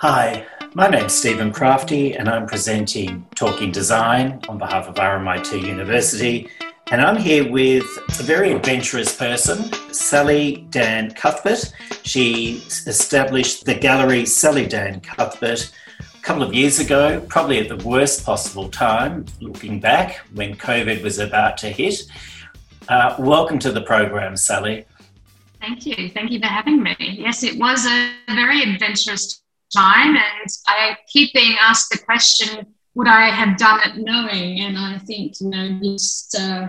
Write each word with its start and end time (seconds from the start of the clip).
Hi, 0.00 0.46
my 0.74 0.88
name's 0.88 1.14
Stephen 1.14 1.50
Crafti, 1.50 2.20
and 2.20 2.28
I'm 2.28 2.46
presenting 2.46 3.26
Talking 3.34 3.72
Design 3.72 4.42
on 4.46 4.58
behalf 4.58 4.88
of 4.88 4.96
RMIT 4.96 5.62
University. 5.66 6.50
And 6.90 7.00
I'm 7.00 7.16
here 7.16 7.50
with 7.50 7.86
a 8.20 8.22
very 8.22 8.52
adventurous 8.52 9.16
person, 9.16 9.72
Sally 9.94 10.66
Dan 10.68 11.12
Cuthbert. 11.12 11.72
She 12.02 12.62
established 12.86 13.64
the 13.64 13.74
gallery 13.74 14.26
Sally 14.26 14.66
Dan 14.66 15.00
Cuthbert 15.00 15.72
a 15.98 16.20
couple 16.20 16.42
of 16.42 16.52
years 16.52 16.78
ago, 16.78 17.24
probably 17.30 17.58
at 17.58 17.70
the 17.70 17.82
worst 17.88 18.22
possible 18.22 18.68
time, 18.68 19.24
looking 19.40 19.80
back 19.80 20.16
when 20.34 20.56
COVID 20.56 21.02
was 21.02 21.18
about 21.20 21.56
to 21.56 21.70
hit. 21.70 22.02
Uh, 22.90 23.16
welcome 23.18 23.58
to 23.60 23.72
the 23.72 23.80
program, 23.80 24.36
Sally. 24.36 24.84
Thank 25.58 25.86
you. 25.86 26.10
Thank 26.10 26.32
you 26.32 26.38
for 26.38 26.48
having 26.48 26.82
me. 26.82 26.96
Yes, 26.98 27.42
it 27.42 27.58
was 27.58 27.86
a 27.86 28.12
very 28.34 28.60
adventurous 28.60 29.40
time, 29.74 30.16
and 30.16 30.48
I 30.66 30.96
keep 31.08 31.32
being 31.34 31.56
asked 31.60 31.90
the 31.90 31.98
question, 31.98 32.66
would 32.94 33.08
I 33.08 33.28
have 33.28 33.58
done 33.58 33.80
it 33.84 33.96
knowing? 33.98 34.60
And 34.60 34.78
I 34.78 34.98
think, 34.98 35.34
you 35.40 35.50
know, 35.50 35.78
just, 35.82 36.34
uh, 36.38 36.68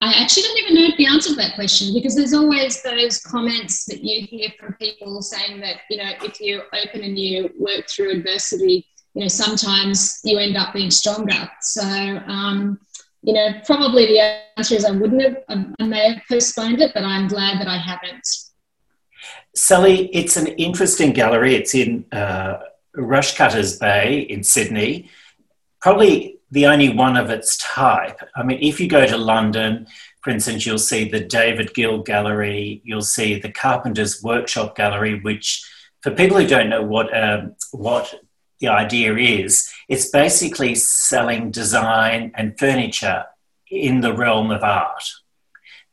I 0.00 0.12
actually 0.12 0.44
don't 0.44 0.58
even 0.58 0.74
know 0.74 0.96
the 0.96 1.06
answer 1.06 1.30
to 1.30 1.36
that 1.36 1.54
question 1.54 1.92
because 1.94 2.16
there's 2.16 2.32
always 2.32 2.82
those 2.82 3.20
comments 3.20 3.84
that 3.86 4.02
you 4.02 4.26
hear 4.26 4.50
from 4.58 4.74
people 4.74 5.20
saying 5.20 5.60
that, 5.60 5.76
you 5.90 5.98
know, 5.98 6.12
if 6.22 6.40
you 6.40 6.62
open 6.72 7.02
and 7.02 7.18
you 7.18 7.50
work 7.58 7.88
through 7.88 8.10
adversity, 8.10 8.86
you 9.14 9.22
know, 9.22 9.28
sometimes 9.28 10.20
you 10.24 10.38
end 10.38 10.56
up 10.56 10.72
being 10.72 10.90
stronger. 10.90 11.50
So, 11.60 11.82
um, 11.82 12.78
you 13.22 13.32
know, 13.32 13.60
probably 13.64 14.06
the 14.06 14.20
answer 14.56 14.74
is 14.74 14.84
I 14.84 14.92
wouldn't 14.92 15.22
have, 15.22 15.36
I 15.78 15.84
may 15.84 16.12
have 16.12 16.22
postponed 16.30 16.80
it, 16.80 16.92
but 16.94 17.02
I'm 17.02 17.28
glad 17.28 17.60
that 17.60 17.68
I 17.68 17.76
haven't. 17.76 18.26
Sally, 19.56 20.14
it's 20.14 20.36
an 20.36 20.48
interesting 20.48 21.12
gallery. 21.12 21.54
It's 21.54 21.74
in 21.74 22.04
uh, 22.12 22.58
Rushcutters 22.94 23.80
Bay 23.80 24.20
in 24.20 24.44
Sydney, 24.44 25.08
probably 25.80 26.38
the 26.50 26.66
only 26.66 26.90
one 26.90 27.16
of 27.16 27.30
its 27.30 27.56
type. 27.56 28.20
I 28.36 28.42
mean, 28.42 28.58
if 28.60 28.78
you 28.78 28.86
go 28.86 29.06
to 29.06 29.16
London, 29.16 29.86
for 30.22 30.30
instance, 30.30 30.66
you'll 30.66 30.78
see 30.78 31.08
the 31.08 31.20
David 31.20 31.72
Gill 31.72 32.02
Gallery, 32.02 32.82
you'll 32.84 33.00
see 33.00 33.38
the 33.38 33.50
Carpenter's 33.50 34.22
Workshop 34.22 34.76
Gallery, 34.76 35.20
which, 35.20 35.66
for 36.02 36.10
people 36.10 36.38
who 36.38 36.46
don't 36.46 36.68
know 36.68 36.82
what 36.82 37.16
um, 37.16 37.56
what 37.72 38.14
the 38.60 38.68
idea 38.68 39.16
is, 39.16 39.72
it's 39.88 40.10
basically 40.10 40.74
selling 40.74 41.50
design 41.50 42.32
and 42.34 42.58
furniture 42.58 43.24
in 43.70 44.00
the 44.02 44.12
realm 44.12 44.50
of 44.50 44.62
art. 44.62 45.04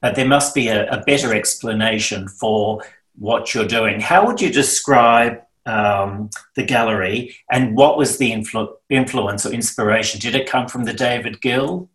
But 0.01 0.15
there 0.15 0.27
must 0.27 0.53
be 0.53 0.67
a, 0.67 0.89
a 0.89 1.01
better 1.01 1.33
explanation 1.33 2.27
for 2.27 2.83
what 3.15 3.53
you're 3.53 3.67
doing. 3.67 3.99
How 3.99 4.25
would 4.25 4.41
you 4.41 4.51
describe 4.51 5.41
um, 5.65 6.29
the 6.55 6.63
gallery 6.63 7.35
and 7.51 7.75
what 7.75 7.97
was 7.97 8.17
the 8.17 8.31
influ- 8.31 8.73
influence 8.89 9.45
or 9.45 9.53
inspiration? 9.53 10.19
Did 10.19 10.35
it 10.35 10.49
come 10.49 10.67
from 10.67 10.83
the 10.83 10.93
David 10.93 11.41
Gill? 11.41 11.89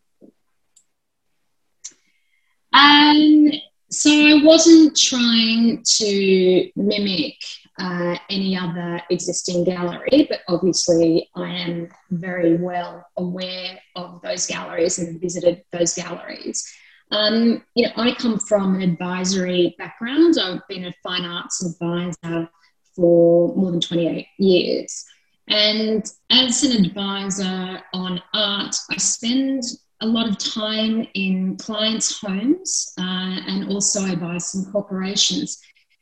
Um, 2.72 3.50
so 3.91 4.11
I 4.11 4.41
wasn't 4.44 4.96
trying 4.96 5.83
to 5.83 6.70
mimic 6.77 7.36
uh, 7.78 8.16
any 8.28 8.56
other 8.56 9.00
existing 9.11 9.64
gallery, 9.64 10.27
but 10.28 10.41
obviously 10.48 11.28
I 11.34 11.48
am 11.48 11.89
very 12.11 12.56
well 12.56 13.06
aware 13.16 13.80
of 13.94 14.20
those 14.22 14.46
galleries 14.46 14.98
and 14.98 15.20
visited 15.20 15.62
those 15.72 15.94
galleries. 15.94 16.66
Um, 17.11 17.62
you 17.75 17.87
know, 17.87 17.92
I 17.97 18.14
come 18.14 18.39
from 18.39 18.75
an 18.75 18.83
advisory 18.83 19.75
background. 19.78 20.37
I've 20.41 20.67
been 20.69 20.84
a 20.84 20.95
fine 21.03 21.25
arts 21.25 21.64
advisor 21.64 22.48
for 22.95 23.55
more 23.56 23.70
than 23.70 23.81
28 23.81 24.27
years. 24.39 25.05
And 25.48 26.05
as 26.31 26.62
an 26.64 26.84
advisor 26.84 27.83
on 27.95 28.23
art, 28.34 28.77
I 28.91 28.97
spend 28.98 29.62
a 30.01 30.06
lot 30.06 30.29
of 30.29 30.39
time 30.39 31.06
in 31.14 31.56
clients' 31.56 32.20
homes 32.20 32.92
uh, 32.98 33.40
and 33.46 33.69
also 33.69 34.05
advise 34.05 34.52
some 34.52 34.70
corporations. 34.70 35.58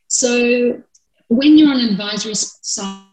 So 0.07 0.81
when 1.29 1.57
you're 1.57 1.71
on 1.71 1.79
an 1.79 1.89
advisory 1.89 2.35
side, 2.35 3.03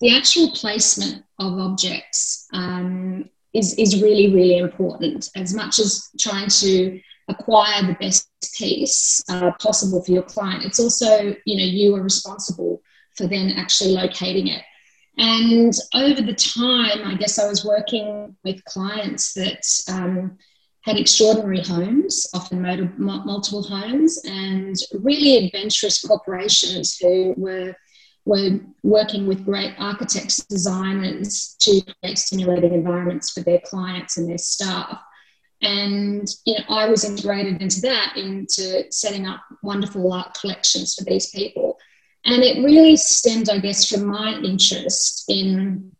the 0.00 0.16
actual 0.16 0.50
placement 0.52 1.24
of 1.38 1.58
objects 1.58 2.46
um, 2.52 3.28
is, 3.52 3.74
is 3.74 4.02
really, 4.02 4.32
really 4.32 4.58
important. 4.58 5.28
As 5.36 5.54
much 5.54 5.78
as 5.78 6.08
trying 6.18 6.48
to 6.48 7.00
acquire 7.28 7.86
the 7.86 7.96
best 8.00 8.28
piece 8.56 9.22
uh, 9.28 9.52
possible 9.60 10.02
for 10.02 10.12
your 10.12 10.22
client, 10.22 10.64
it's 10.64 10.80
also, 10.80 11.34
you 11.44 11.56
know, 11.56 11.64
you 11.64 11.94
are 11.96 12.02
responsible 12.02 12.82
for 13.16 13.26
then 13.26 13.52
actually 13.56 13.92
locating 13.92 14.48
it. 14.48 14.62
And 15.18 15.72
over 15.94 16.22
the 16.22 16.34
time, 16.34 17.04
I 17.04 17.16
guess 17.18 17.38
I 17.38 17.48
was 17.48 17.64
working 17.64 18.36
with 18.44 18.64
clients 18.64 19.34
that 19.34 19.62
um, 19.88 20.38
had 20.82 20.96
extraordinary 20.96 21.62
homes, 21.62 22.26
often 22.34 22.62
multiple 22.96 23.62
homes, 23.62 24.18
and 24.24 24.74
really 25.00 25.44
adventurous 25.44 26.00
corporations 26.00 26.96
who 26.96 27.34
were 27.36 27.74
were 28.24 28.60
working 28.82 29.26
with 29.26 29.44
great 29.44 29.74
architects, 29.78 30.44
designers 30.46 31.56
to 31.60 31.80
create 31.82 32.18
stimulating 32.18 32.74
environments 32.74 33.30
for 33.30 33.40
their 33.40 33.60
clients 33.60 34.16
and 34.16 34.28
their 34.28 34.38
staff. 34.38 35.00
And 35.62 36.28
you 36.46 36.54
know, 36.54 36.64
I 36.68 36.88
was 36.88 37.04
integrated 37.04 37.60
into 37.60 37.80
that, 37.82 38.16
into 38.16 38.90
setting 38.90 39.26
up 39.26 39.40
wonderful 39.62 40.12
art 40.12 40.34
collections 40.34 40.94
for 40.94 41.04
these 41.04 41.30
people. 41.30 41.78
And 42.24 42.42
it 42.42 42.62
really 42.62 42.96
stemmed, 42.96 43.48
I 43.48 43.58
guess, 43.58 43.88
from 43.88 44.06
my 44.06 44.38
interest 44.44 45.24
in 45.28 45.92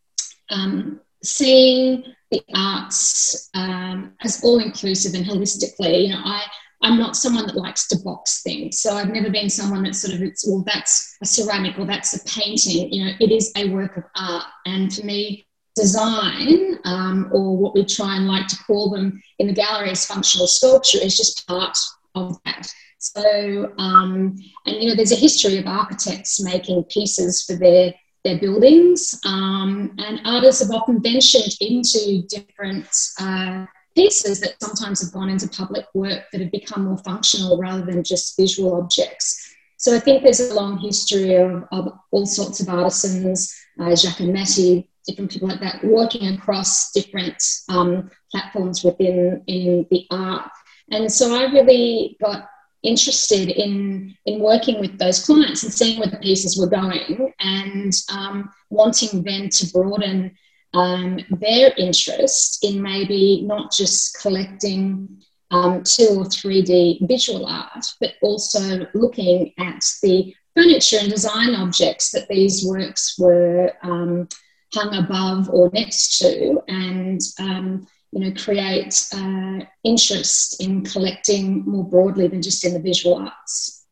um, 0.49 0.99
seeing 1.23 2.03
the 2.29 2.43
arts 2.55 3.49
um, 3.53 4.13
as 4.21 4.43
all 4.43 4.59
inclusive 4.59 5.13
and 5.15 5.25
holistically. 5.25 6.03
You 6.07 6.09
know, 6.09 6.21
I 6.23 6.43
I'm 6.83 6.97
not 6.97 7.15
someone 7.15 7.45
that 7.47 7.55
likes 7.55 7.87
to 7.89 7.99
box 7.99 8.41
things. 8.41 8.81
So 8.81 8.95
I've 8.95 9.13
never 9.13 9.29
been 9.29 9.49
someone 9.49 9.83
that 9.83 9.95
sort 9.95 10.15
of 10.15 10.21
it's 10.21 10.47
well 10.47 10.63
that's 10.65 11.17
a 11.21 11.25
ceramic 11.25 11.77
or 11.77 11.85
that's 11.85 12.13
a 12.13 12.23
painting. 12.25 12.91
You 12.91 13.05
know, 13.05 13.11
it 13.19 13.31
is 13.31 13.51
a 13.55 13.69
work 13.69 13.97
of 13.97 14.03
art, 14.15 14.45
and 14.65 14.93
for 14.93 15.05
me, 15.05 15.45
design 15.75 16.79
um, 16.85 17.29
or 17.31 17.57
what 17.57 17.73
we 17.73 17.85
try 17.85 18.17
and 18.17 18.27
like 18.27 18.47
to 18.47 18.57
call 18.65 18.89
them 18.89 19.21
in 19.39 19.47
the 19.47 19.53
gallery 19.53 19.89
as 19.89 20.05
functional 20.05 20.47
sculpture 20.47 20.99
is 21.01 21.17
just 21.17 21.47
part 21.47 21.77
of 22.15 22.37
that. 22.45 22.67
So, 22.97 23.73
um, 23.77 24.35
and 24.65 24.75
you 24.75 24.89
know, 24.89 24.95
there's 24.95 25.11
a 25.11 25.15
history 25.15 25.57
of 25.57 25.65
architects 25.65 26.41
making 26.41 26.83
pieces 26.85 27.43
for 27.43 27.55
their 27.55 27.93
their 28.23 28.39
buildings, 28.39 29.19
um, 29.25 29.95
and 29.97 30.21
artists 30.25 30.61
have 30.61 30.69
often 30.71 31.01
ventured 31.01 31.51
into 31.59 32.21
different 32.27 32.87
uh, 33.19 33.65
pieces 33.95 34.39
that 34.41 34.55
sometimes 34.61 35.01
have 35.01 35.11
gone 35.11 35.29
into 35.29 35.47
public 35.47 35.85
work 35.93 36.23
that 36.31 36.41
have 36.41 36.51
become 36.51 36.85
more 36.85 36.97
functional 36.99 37.57
rather 37.57 37.85
than 37.85 38.03
just 38.03 38.37
visual 38.37 38.75
objects. 38.75 39.55
So 39.77 39.95
I 39.95 39.99
think 39.99 40.23
there's 40.23 40.39
a 40.39 40.53
long 40.53 40.77
history 40.77 41.35
of, 41.35 41.63
of 41.71 41.93
all 42.11 42.25
sorts 42.25 42.59
of 42.59 42.69
artisans, 42.69 43.53
uh, 43.79 43.85
Giacometti, 43.85 44.87
different 45.07 45.31
people 45.31 45.47
like 45.47 45.59
that, 45.61 45.83
working 45.83 46.27
across 46.35 46.91
different 46.91 47.41
um, 47.69 48.09
platforms 48.31 48.83
within 48.83 49.43
in 49.47 49.87
the 49.89 50.05
art. 50.11 50.49
And 50.91 51.11
so 51.11 51.35
I 51.35 51.51
really 51.51 52.17
got 52.21 52.47
interested 52.83 53.49
in 53.49 54.15
in 54.25 54.39
working 54.39 54.79
with 54.79 54.97
those 54.97 55.23
clients 55.23 55.63
and 55.63 55.71
seeing 55.73 55.99
where 55.99 56.09
the 56.09 56.17
pieces 56.17 56.57
were 56.57 56.67
going 56.67 57.31
and 57.39 57.93
um, 58.11 58.49
wanting 58.69 59.23
then 59.23 59.49
to 59.49 59.71
broaden 59.71 60.35
um, 60.73 61.19
their 61.29 61.73
interest 61.77 62.63
in 62.63 62.81
maybe 62.81 63.41
not 63.43 63.71
just 63.71 64.19
collecting 64.21 65.21
um, 65.51 65.83
two 65.83 66.07
or 66.17 66.23
3D 66.23 67.07
visual 67.07 67.45
art, 67.45 67.85
but 67.99 68.13
also 68.21 68.87
looking 68.93 69.53
at 69.59 69.83
the 70.01 70.33
furniture 70.55 70.97
and 70.99 71.09
design 71.09 71.55
objects 71.55 72.11
that 72.11 72.27
these 72.29 72.65
works 72.65 73.17
were 73.19 73.73
um, 73.83 74.27
hung 74.73 74.95
above 74.95 75.49
or 75.49 75.69
next 75.73 76.19
to, 76.19 76.61
and 76.67 77.19
um, 77.39 77.85
you 78.11 78.21
know 78.21 78.41
create 78.41 79.07
uh, 79.13 79.59
interest 79.83 80.61
in 80.63 80.83
collecting 80.83 81.65
more 81.65 81.87
broadly 81.87 82.27
than 82.27 82.41
just 82.41 82.65
in 82.65 82.73
the 82.73 82.79
visual 82.79 83.17
arts. 83.17 83.85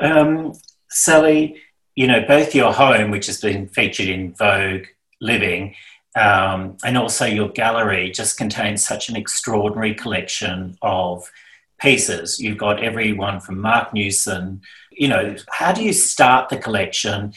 Um, 0.00 0.52
Sally, 0.90 1.62
you 1.94 2.08
know 2.08 2.24
both 2.26 2.54
your 2.54 2.72
home, 2.72 3.12
which 3.12 3.26
has 3.26 3.40
been 3.40 3.68
featured 3.68 4.08
in 4.08 4.34
Vogue 4.34 4.86
Living, 5.20 5.74
um, 6.16 6.78
and 6.82 6.96
also 6.96 7.26
your 7.26 7.50
gallery 7.50 8.10
just 8.10 8.38
contains 8.38 8.82
such 8.82 9.10
an 9.10 9.16
extraordinary 9.16 9.94
collection 9.94 10.76
of 10.80 11.30
pieces. 11.78 12.40
You've 12.40 12.56
got 12.56 12.82
everyone 12.82 13.38
from 13.38 13.60
Marc 13.60 13.92
Newson. 13.92 14.62
You 14.90 15.08
know, 15.08 15.36
how 15.50 15.72
do 15.72 15.84
you 15.84 15.92
start 15.92 16.48
the 16.48 16.56
collection? 16.56 17.34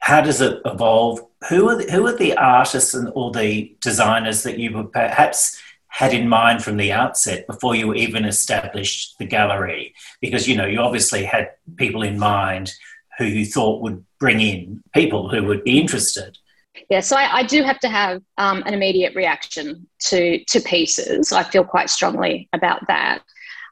How 0.00 0.20
does 0.20 0.42
it 0.42 0.60
evolve? 0.66 1.20
Who 1.48 1.70
are 1.70 1.76
the, 1.76 1.90
who 1.90 2.06
are 2.06 2.16
the 2.16 2.36
artists 2.36 2.92
and 2.92 3.10
or 3.14 3.30
the 3.30 3.74
designers 3.80 4.42
that 4.42 4.58
you 4.58 4.90
perhaps 4.92 5.60
had 5.86 6.12
in 6.12 6.28
mind 6.28 6.62
from 6.62 6.76
the 6.76 6.92
outset 6.92 7.46
before 7.46 7.74
you 7.74 7.94
even 7.94 8.26
established 8.26 9.18
the 9.18 9.24
gallery? 9.24 9.94
Because 10.20 10.46
you 10.46 10.54
know 10.54 10.66
you 10.66 10.80
obviously 10.80 11.24
had 11.24 11.52
people 11.76 12.02
in 12.02 12.18
mind 12.18 12.72
who 13.16 13.24
you 13.24 13.46
thought 13.46 13.80
would 13.80 14.04
bring 14.20 14.40
in 14.40 14.82
people 14.92 15.30
who 15.30 15.44
would 15.44 15.64
be 15.64 15.80
interested. 15.80 16.36
Yeah, 16.88 17.00
so 17.00 17.16
I, 17.16 17.38
I 17.38 17.42
do 17.42 17.62
have 17.62 17.78
to 17.80 17.88
have 17.88 18.22
um, 18.38 18.62
an 18.66 18.74
immediate 18.74 19.14
reaction 19.14 19.86
to 20.06 20.42
to 20.44 20.60
pieces. 20.60 21.32
I 21.32 21.42
feel 21.42 21.64
quite 21.64 21.90
strongly 21.90 22.48
about 22.52 22.86
that. 22.88 23.22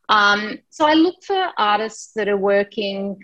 Um, 0.08 0.58
so 0.70 0.86
I 0.86 0.94
look 0.94 1.16
for 1.24 1.50
artists 1.56 2.12
that 2.16 2.28
are 2.28 2.36
working 2.36 3.16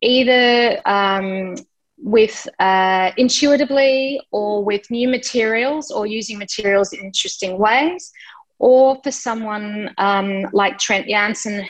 either 0.00 0.80
um, 0.86 1.56
with 1.98 2.48
uh, 2.58 3.10
intuitively 3.16 4.20
or 4.30 4.64
with 4.64 4.90
new 4.90 5.08
materials 5.08 5.90
or 5.90 6.06
using 6.06 6.38
materials 6.38 6.92
in 6.92 7.00
interesting 7.04 7.58
ways, 7.58 8.12
or 8.58 8.98
for 9.02 9.10
someone 9.10 9.94
um, 9.98 10.46
like 10.52 10.78
Trent 10.78 11.08
Jansen 11.08 11.68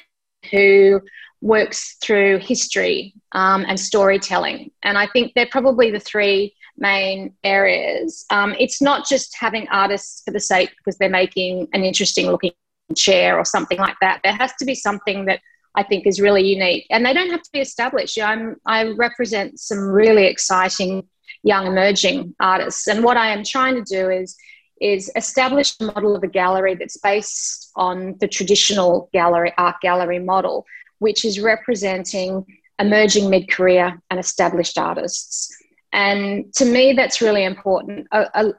who 0.51 1.01
works 1.41 1.97
through 2.03 2.39
history 2.39 3.15
um, 3.33 3.65
and 3.67 3.79
storytelling. 3.79 4.71
And 4.83 4.99
I 4.99 5.07
think 5.07 5.33
they're 5.35 5.47
probably 5.47 5.91
the 5.91 6.01
three 6.01 6.55
main 6.79 7.35
areas. 7.45 8.25
Um, 8.31 8.55
it's 8.59 8.81
not 8.81 9.07
just 9.07 9.37
having 9.39 9.69
artists 9.69 10.23
for 10.25 10.31
the 10.31 10.41
sake 10.41 10.71
because 10.79 10.97
they're 10.99 11.09
making 11.09 11.69
an 11.73 11.85
interesting 11.85 12.27
looking 12.27 12.53
chair 12.97 13.39
or 13.39 13.45
something 13.45 13.79
like 13.79 13.97
that. 14.01 14.21
There 14.23 14.33
has 14.33 14.53
to 14.61 14.65
be 14.65 14.75
something 14.75 15.27
that 15.27 15.41
I 15.75 15.83
think 15.83 16.07
is 16.07 16.21
really 16.21 16.47
unique, 16.47 16.87
and 16.91 17.05
they 17.05 17.13
don't 17.13 17.31
have 17.31 17.43
to 17.43 17.51
be 17.53 17.61
established. 17.61 18.19
I'm, 18.21 18.57
I 18.67 18.85
represent 18.93 19.61
some 19.61 19.79
really 19.79 20.27
exciting 20.27 21.07
young 21.43 21.67
emerging 21.67 22.35
artists, 22.41 22.87
and 22.89 23.05
what 23.05 23.17
I 23.17 23.29
am 23.33 23.45
trying 23.45 23.75
to 23.75 23.83
do 23.83 24.11
is 24.11 24.37
is 24.81 25.11
establish 25.17 25.75
a 25.81 25.85
model 25.85 26.15
of 26.15 26.23
a 26.23 26.29
gallery 26.29 26.77
that's 26.77 26.99
based 26.99 27.73
on 27.75 28.15
the 28.21 28.29
traditional 28.29 29.11
gallery 29.13 29.53
art 29.59 29.75
gallery 29.83 30.21
model, 30.21 30.65
which 31.01 31.25
is 31.25 31.41
representing 31.41 32.47
emerging 32.79 33.29
mid-career 33.29 34.01
and 34.09 34.21
established 34.21 34.79
artists. 34.79 35.53
And 35.93 36.53
to 36.55 36.65
me, 36.65 36.93
that's 36.93 37.21
really 37.21 37.45
important. 37.45 38.07
A, 38.13 38.27
a, 38.35 38.55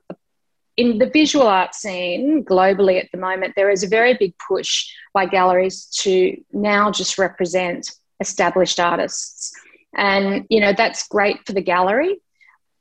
in 0.78 0.98
the 0.98 1.10
visual 1.10 1.48
art 1.48 1.76
scene 1.76 2.44
globally 2.44 3.00
at 3.00 3.10
the 3.12 3.18
moment, 3.18 3.54
there 3.56 3.70
is 3.70 3.84
a 3.84 3.88
very 3.88 4.14
big 4.16 4.34
push 4.48 4.88
by 5.14 5.26
galleries 5.26 5.86
to 6.02 6.38
now 6.52 6.90
just 6.90 7.18
represent 7.18 7.92
established 8.20 8.80
artists. 8.80 9.52
And, 9.96 10.46
you 10.50 10.60
know, 10.60 10.74
that's 10.74 11.08
great 11.08 11.46
for 11.46 11.54
the 11.54 11.62
gallery, 11.62 12.20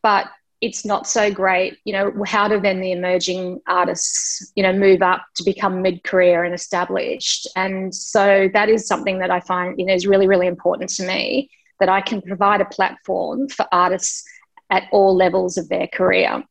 but 0.03 0.29
it's 0.61 0.85
not 0.85 1.07
so 1.07 1.33
great, 1.33 1.79
you 1.85 1.93
know, 1.93 2.13
how 2.27 2.49
do 2.49 2.61
then 2.61 2.81
the 2.81 2.91
emerging 2.91 3.61
artists, 3.69 4.53
you 4.57 4.63
know, 4.63 4.73
move 4.73 5.03
up 5.03 5.25
to 5.37 5.45
become 5.45 5.83
mid-career 5.83 6.43
and 6.43 6.53
established? 6.53 7.47
And 7.55 7.95
so 7.95 8.49
that 8.53 8.69
is 8.69 8.87
something 8.87 9.21
that 9.21 9.31
I 9.31 9.41
find, 9.41 9.79
you 9.79 9.87
know, 9.87 9.95
is 9.95 10.07
really, 10.07 10.27
really 10.27 10.49
important 10.49 10.91
to 10.91 11.07
me 11.07 11.49
that 11.79 11.89
I 11.89 12.01
can 12.01 12.21
provide 12.23 12.61
a 12.61 12.65
platform 12.65 13.49
for 13.49 13.67
artists 13.71 14.25
at 14.71 14.85
all 14.93 15.15
levels 15.15 15.57
of 15.57 15.69
their 15.69 15.87
career. 15.87 16.45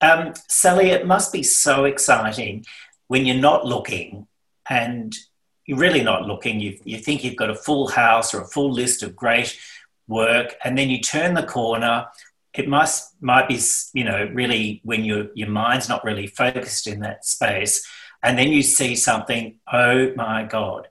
Um, 0.00 0.34
Sally, 0.48 0.90
it 0.90 1.06
must 1.06 1.32
be 1.32 1.42
so 1.42 1.84
exciting 1.84 2.64
when 3.08 3.24
you're 3.24 3.36
not 3.36 3.64
looking 3.64 4.26
and 4.68 5.14
you're 5.66 5.78
really 5.78 6.02
not 6.02 6.26
looking. 6.26 6.60
You, 6.60 6.78
you 6.84 6.98
think 6.98 7.24
you've 7.24 7.36
got 7.36 7.50
a 7.50 7.54
full 7.54 7.88
house 7.88 8.34
or 8.34 8.42
a 8.42 8.48
full 8.48 8.72
list 8.72 9.02
of 9.02 9.16
great 9.16 9.58
work, 10.08 10.54
and 10.64 10.78
then 10.78 10.88
you 10.88 11.00
turn 11.00 11.34
the 11.34 11.42
corner. 11.42 12.06
It 12.54 12.68
must 12.68 13.14
might 13.20 13.48
be 13.48 13.60
you 13.92 14.04
know 14.04 14.30
really 14.32 14.80
when 14.84 15.04
your 15.04 15.26
your 15.34 15.48
mind's 15.48 15.88
not 15.88 16.04
really 16.04 16.26
focused 16.26 16.86
in 16.86 17.00
that 17.00 17.24
space, 17.24 17.86
and 18.22 18.38
then 18.38 18.52
you 18.52 18.62
see 18.62 18.94
something. 18.94 19.58
Oh 19.70 20.12
my 20.14 20.44
god, 20.44 20.88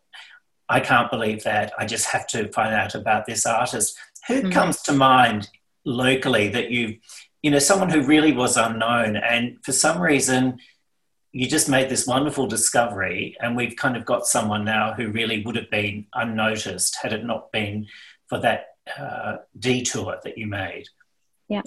I 0.67 0.79
can't 0.79 1.09
believe 1.09 1.43
that. 1.43 1.73
I 1.79 1.85
just 1.85 2.07
have 2.07 2.27
to 2.27 2.51
find 2.51 2.73
out 2.73 2.95
about 2.95 3.25
this 3.25 3.45
artist. 3.45 3.97
Who 4.27 4.41
mm-hmm. 4.41 4.51
comes 4.51 4.81
to 4.83 4.93
mind 4.93 5.49
locally 5.85 6.49
that 6.49 6.71
you, 6.71 6.97
you 7.41 7.51
know, 7.51 7.59
someone 7.59 7.89
who 7.89 8.01
really 8.03 8.31
was 8.31 8.57
unknown 8.57 9.15
and 9.15 9.57
for 9.63 9.71
some 9.71 10.01
reason 10.01 10.57
you 11.31 11.47
just 11.47 11.67
made 11.67 11.89
this 11.89 12.07
wonderful 12.07 12.47
discovery 12.47 13.35
and 13.41 13.57
we've 13.57 13.75
kind 13.75 13.97
of 13.97 14.05
got 14.05 14.25
someone 14.25 14.63
now 14.63 14.93
who 14.93 15.09
really 15.09 15.43
would 15.43 15.57
have 15.57 15.69
been 15.69 16.05
unnoticed 16.13 16.97
had 17.01 17.11
it 17.11 17.25
not 17.25 17.51
been 17.51 17.85
for 18.29 18.39
that 18.39 18.67
uh, 18.97 19.37
detour 19.59 20.17
that 20.23 20.37
you 20.37 20.47
made. 20.47 20.85
Yeah. 21.49 21.61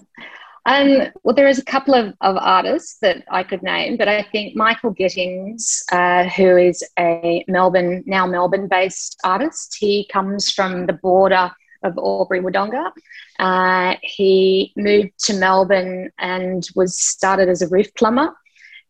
Um, 0.64 1.12
well, 1.22 1.34
there 1.34 1.48
is 1.48 1.58
a 1.58 1.64
couple 1.64 1.94
of, 1.94 2.14
of 2.20 2.36
artists 2.36 2.98
that 3.00 3.24
I 3.30 3.42
could 3.42 3.62
name, 3.62 3.96
but 3.96 4.08
I 4.08 4.22
think 4.22 4.56
Michael 4.56 4.90
Gittings, 4.90 5.82
uh, 5.92 6.24
who 6.24 6.56
is 6.56 6.82
a 6.98 7.44
Melbourne, 7.48 8.04
now 8.06 8.26
Melbourne 8.26 8.68
based 8.68 9.18
artist, 9.24 9.76
he 9.78 10.08
comes 10.12 10.50
from 10.50 10.86
the 10.86 10.92
border 10.92 11.50
of 11.82 11.96
Albury 11.98 12.40
Wodonga. 12.40 12.90
Uh, 13.38 13.94
he 14.02 14.72
moved 14.76 15.12
to 15.24 15.34
Melbourne 15.34 16.10
and 16.18 16.66
was 16.74 16.98
started 16.98 17.48
as 17.48 17.62
a 17.62 17.68
roof 17.68 17.92
plumber. 17.94 18.34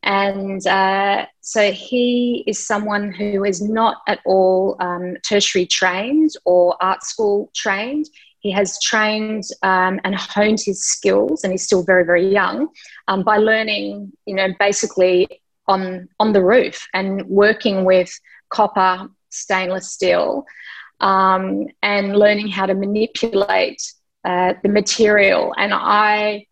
And 0.03 0.65
uh, 0.67 1.27
so 1.41 1.73
he 1.73 2.45
is 2.47 2.65
someone 2.65 3.13
who 3.13 3.45
is 3.45 3.61
not 3.61 3.97
at 4.07 4.21
all 4.25 4.77
um, 4.81 5.17
tertiary 5.29 5.67
trained 5.67 6.31
or 6.45 6.77
art 6.81 7.03
school 7.03 7.51
trained. 7.55 8.07
He 8.41 8.53
has 8.53 8.81
trained 8.81 9.45
um, 9.63 10.01
and 10.05 10.15
honed 10.15 10.61
his 10.65 10.85
skills, 10.85 11.43
and 11.43 11.53
he's 11.53 11.65
still 11.65 11.83
very, 11.83 12.05
very 12.05 12.33
young, 12.33 12.69
um, 13.09 13.25
by 13.25 13.39
learning, 13.39 14.13
you 14.27 14.37
know, 14.37 14.49
basically 14.61 15.43
on 15.67 16.09
on 16.21 16.33
the 16.33 16.43
roof 16.43 16.87
and 16.95 17.27
working 17.27 17.85
with 17.85 18.11
copper, 18.51 19.09
stainless 19.31 19.91
steel, 19.91 20.45
um, 21.01 21.67
and 21.83 22.17
learning 22.17 22.49
how 22.49 22.67
to 22.67 22.75
manipulate 22.75 23.83
uh, 24.25 24.55
the 24.63 24.69
material. 24.69 25.55
And 25.57 25.73
I 25.75 26.47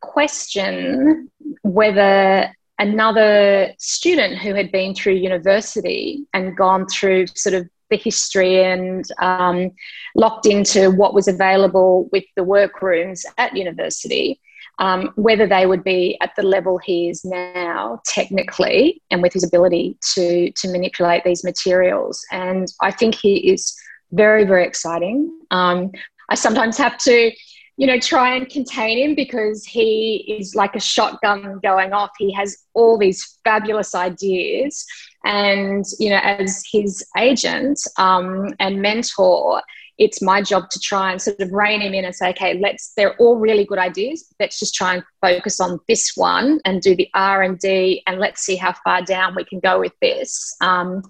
question 0.00 1.30
whether 1.62 2.52
another 2.78 3.72
student 3.78 4.38
who 4.38 4.54
had 4.54 4.72
been 4.72 4.94
through 4.94 5.14
university 5.14 6.26
and 6.34 6.56
gone 6.56 6.86
through 6.88 7.26
sort 7.28 7.54
of 7.54 7.68
the 7.90 7.96
history 7.96 8.64
and 8.64 9.04
um, 9.20 9.70
locked 10.16 10.46
into 10.46 10.90
what 10.90 11.14
was 11.14 11.28
available 11.28 12.08
with 12.10 12.24
the 12.36 12.42
workrooms 12.42 13.24
at 13.38 13.56
university, 13.56 14.40
um, 14.78 15.12
whether 15.14 15.46
they 15.46 15.66
would 15.66 15.84
be 15.84 16.18
at 16.20 16.32
the 16.36 16.42
level 16.42 16.78
he 16.78 17.08
is 17.08 17.24
now 17.24 18.00
technically 18.04 19.00
and 19.10 19.22
with 19.22 19.32
his 19.32 19.44
ability 19.44 19.96
to, 20.14 20.50
to 20.52 20.68
manipulate 20.72 21.22
these 21.22 21.44
materials. 21.44 22.24
And 22.32 22.66
I 22.80 22.90
think 22.90 23.14
he 23.14 23.52
is 23.52 23.76
very, 24.12 24.44
very 24.44 24.66
exciting. 24.66 25.30
Um, 25.50 25.90
I 26.28 26.34
sometimes 26.34 26.78
have 26.78 26.98
to, 26.98 27.32
you 27.76 27.86
know, 27.86 27.98
try 27.98 28.34
and 28.36 28.48
contain 28.48 28.98
him 28.98 29.14
because 29.14 29.64
he 29.64 30.36
is 30.38 30.54
like 30.54 30.76
a 30.76 30.80
shotgun 30.80 31.58
going 31.62 31.92
off. 31.92 32.10
He 32.18 32.32
has 32.32 32.56
all 32.74 32.98
these 32.98 33.38
fabulous 33.44 33.94
ideas. 33.94 34.86
And, 35.24 35.84
you 35.98 36.10
know, 36.10 36.20
as 36.22 36.62
his 36.70 37.04
agent 37.18 37.80
um, 37.98 38.54
and 38.60 38.80
mentor, 38.80 39.62
it's 39.98 40.22
my 40.22 40.42
job 40.42 40.68
to 40.70 40.80
try 40.80 41.12
and 41.12 41.20
sort 41.20 41.38
of 41.40 41.52
rein 41.52 41.80
him 41.80 41.94
in 41.94 42.04
and 42.04 42.14
say, 42.14 42.30
okay, 42.30 42.58
let's, 42.58 42.92
they're 42.96 43.16
all 43.16 43.36
really 43.36 43.64
good 43.64 43.78
ideas. 43.78 44.32
Let's 44.40 44.58
just 44.58 44.74
try 44.74 44.94
and 44.94 45.02
focus 45.20 45.60
on 45.60 45.78
this 45.86 46.12
one 46.16 46.60
and 46.64 46.80
do 46.80 46.96
the 46.96 47.08
R&D 47.14 48.02
and 48.06 48.18
let's 48.18 48.40
see 48.40 48.56
how 48.56 48.74
far 48.84 49.02
down 49.02 49.34
we 49.36 49.44
can 49.44 49.60
go 49.60 49.78
with 49.78 49.92
this. 50.00 50.56
Um, 50.60 51.02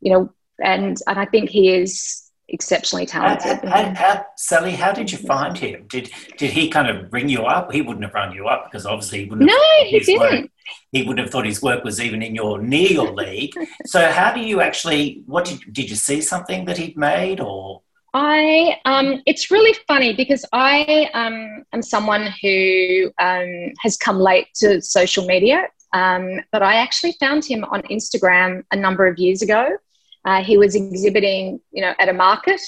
you 0.00 0.12
know, 0.12 0.32
and, 0.62 0.96
and 1.06 1.18
I 1.18 1.26
think 1.26 1.50
he 1.50 1.74
is 1.74 2.29
exceptionally 2.50 3.06
talented. 3.06 3.60
And, 3.64 3.96
how, 3.96 4.24
Sally, 4.36 4.72
how 4.72 4.92
did 4.92 5.10
you 5.10 5.18
find 5.18 5.56
him? 5.56 5.86
Did 5.88 6.10
did 6.36 6.50
he 6.50 6.68
kind 6.68 6.88
of 6.88 7.10
bring 7.10 7.28
you 7.28 7.44
up? 7.44 7.72
He 7.72 7.80
wouldn't 7.80 8.04
have 8.04 8.14
run 8.14 8.34
you 8.34 8.46
up 8.46 8.66
because 8.66 8.86
obviously 8.86 9.24
he 9.24 9.30
wouldn't. 9.30 9.48
No, 9.48 9.84
he 9.84 10.00
didn't. 10.00 10.20
Work, 10.20 10.50
he 10.92 11.02
wouldn't 11.02 11.20
have 11.20 11.30
thought 11.30 11.46
his 11.46 11.62
work 11.62 11.84
was 11.84 12.00
even 12.00 12.22
in 12.22 12.34
your 12.34 12.60
near 12.60 12.88
your 12.88 13.12
league. 13.12 13.54
so 13.86 14.10
how 14.10 14.32
do 14.32 14.40
you 14.40 14.60
actually? 14.60 15.22
What 15.26 15.44
did 15.44 15.60
did 15.72 15.90
you 15.90 15.96
see 15.96 16.20
something 16.20 16.64
that 16.66 16.78
he'd 16.78 16.96
made 16.96 17.40
or? 17.40 17.82
I 18.12 18.76
um, 18.84 19.22
it's 19.26 19.50
really 19.50 19.76
funny 19.86 20.14
because 20.14 20.44
I 20.52 21.08
um, 21.14 21.64
am 21.72 21.82
someone 21.82 22.28
who 22.42 23.10
um, 23.20 23.72
has 23.80 23.96
come 23.96 24.18
late 24.18 24.48
to 24.56 24.82
social 24.82 25.24
media, 25.26 25.68
um, 25.92 26.40
but 26.50 26.62
I 26.62 26.76
actually 26.76 27.14
found 27.20 27.44
him 27.44 27.64
on 27.64 27.82
Instagram 27.82 28.64
a 28.72 28.76
number 28.76 29.06
of 29.06 29.18
years 29.18 29.42
ago. 29.42 29.76
Uh, 30.24 30.42
he 30.42 30.56
was 30.56 30.74
exhibiting, 30.74 31.60
you 31.72 31.82
know, 31.82 31.94
at 31.98 32.08
a 32.08 32.12
market, 32.12 32.60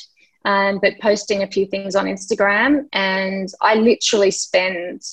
um, 0.45 0.79
but 0.83 0.99
posting 1.01 1.43
a 1.43 1.47
few 1.47 1.67
things 1.67 1.95
on 1.95 2.07
Instagram. 2.07 2.87
And 2.93 3.49
I 3.61 3.75
literally 3.75 4.31
spent, 4.31 5.05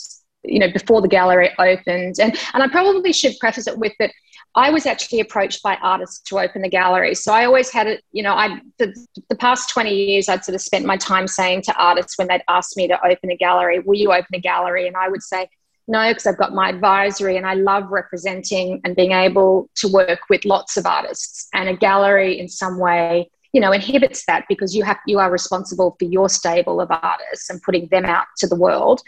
you 0.43 0.59
know, 0.59 0.71
before 0.71 1.01
the 1.01 1.07
gallery 1.07 1.51
opened, 1.59 2.15
and 2.19 2.37
and 2.53 2.63
I 2.63 2.67
probably 2.67 3.13
should 3.13 3.37
preface 3.39 3.67
it 3.67 3.77
with 3.77 3.93
that. 3.99 4.11
I 4.55 4.71
was 4.71 4.87
actually 4.87 5.19
approached 5.19 5.61
by 5.61 5.75
artists 5.75 6.21
to 6.21 6.39
open 6.39 6.63
the 6.63 6.69
gallery. 6.69 7.13
So 7.13 7.31
I 7.31 7.45
always 7.45 7.69
had 7.71 7.85
it, 7.85 8.03
you 8.11 8.23
know, 8.23 8.33
I 8.33 8.59
the, 8.79 8.95
the 9.29 9.35
past 9.35 9.69
20 9.69 9.93
years 9.93 10.27
I'd 10.27 10.43
sort 10.43 10.55
of 10.55 10.61
spent 10.61 10.85
my 10.85 10.97
time 10.97 11.27
saying 11.27 11.61
to 11.63 11.75
artists 11.75 12.17
when 12.17 12.27
they'd 12.27 12.41
asked 12.47 12.75
me 12.75 12.87
to 12.87 12.97
open 13.05 13.29
a 13.29 13.37
gallery, 13.37 13.79
will 13.79 13.95
you 13.95 14.11
open 14.11 14.33
a 14.33 14.39
gallery? 14.39 14.87
And 14.87 14.97
I 14.97 15.07
would 15.07 15.21
say, 15.21 15.47
no, 15.89 16.11
because 16.11 16.27
I've 16.27 16.37
got 16.37 16.53
my 16.53 16.69
advisory 16.69 17.35
and 17.35 17.47
I 17.47 17.55
love 17.55 17.89
representing 17.89 18.79
and 18.85 18.95
being 18.95 19.11
able 19.11 19.71
to 19.77 19.87
work 19.87 20.19
with 20.29 20.45
lots 20.45 20.77
of 20.77 20.85
artists. 20.85 21.47
And 21.51 21.67
a 21.67 21.75
gallery, 21.75 22.39
in 22.39 22.47
some 22.47 22.77
way, 22.77 23.31
you 23.53 23.59
know 23.59 23.71
inhibits 23.71 24.25
that 24.27 24.45
because 24.47 24.75
you 24.75 24.83
have 24.83 24.99
you 25.07 25.17
are 25.17 25.31
responsible 25.31 25.95
for 25.97 26.05
your 26.05 26.29
stable 26.29 26.79
of 26.79 26.89
artists 26.91 27.49
and 27.49 27.59
putting 27.63 27.87
them 27.87 28.05
out 28.05 28.27
to 28.37 28.45
the 28.45 28.55
world 28.55 29.01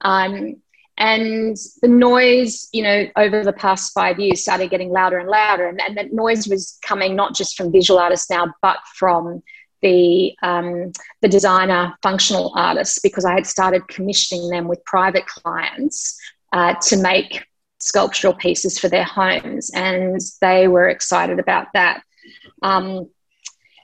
um, 0.00 0.56
and 0.96 1.56
the 1.82 1.88
noise 1.88 2.68
you 2.72 2.82
know 2.82 3.04
over 3.16 3.44
the 3.44 3.52
past 3.52 3.92
five 3.92 4.18
years 4.18 4.40
started 4.40 4.70
getting 4.70 4.90
louder 4.90 5.18
and 5.18 5.28
louder 5.28 5.68
and, 5.68 5.82
and 5.82 5.98
that 5.98 6.14
noise 6.14 6.48
was 6.48 6.78
coming 6.80 7.14
not 7.14 7.34
just 7.34 7.56
from 7.56 7.70
visual 7.70 8.00
artists 8.00 8.30
now 8.30 8.46
but 8.62 8.78
from 8.94 9.42
the 9.84 10.34
um, 10.42 10.92
the 11.20 11.28
designer 11.28 11.94
functional 12.02 12.52
artists 12.56 12.98
because 12.98 13.24
I 13.24 13.34
had 13.34 13.46
started 13.46 13.86
commissioning 13.86 14.48
them 14.48 14.66
with 14.66 14.84
private 14.84 15.26
clients 15.26 16.18
uh, 16.52 16.74
to 16.88 16.96
make 16.96 17.46
sculptural 17.78 18.32
pieces 18.32 18.78
for 18.78 18.88
their 18.88 19.04
homes, 19.04 19.70
and 19.74 20.18
they 20.40 20.66
were 20.66 20.88
excited 20.88 21.38
about 21.38 21.66
that. 21.74 22.02
Um, 22.62 23.10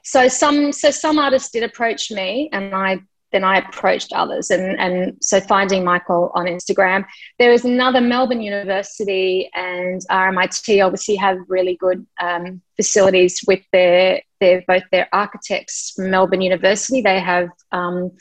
so 0.03 0.27
some 0.27 0.71
so 0.71 0.89
some 0.89 1.19
artists 1.19 1.51
did 1.51 1.63
approach 1.63 2.11
me, 2.11 2.49
and 2.51 2.73
I 2.75 3.01
then 3.31 3.43
I 3.43 3.57
approached 3.57 4.13
others. 4.13 4.51
And, 4.51 4.79
and 4.79 5.17
so 5.21 5.39
finding 5.39 5.83
Michael 5.83 6.31
on 6.35 6.45
Instagram. 6.45 7.05
There 7.39 7.51
is 7.51 7.65
another 7.65 8.01
Melbourne 8.01 8.41
University 8.41 9.49
and 9.53 10.01
RMIT 10.09 10.85
obviously 10.85 11.15
have 11.15 11.37
really 11.47 11.77
good 11.77 12.05
um, 12.21 12.61
facilities 12.75 13.43
with 13.47 13.61
their, 13.71 14.21
their 14.39 14.63
both 14.67 14.83
their 14.91 15.07
architects 15.13 15.91
from 15.95 16.11
Melbourne 16.11 16.41
University. 16.41 17.01
They 17.01 17.19
have 17.19 17.49
um, 17.71 18.11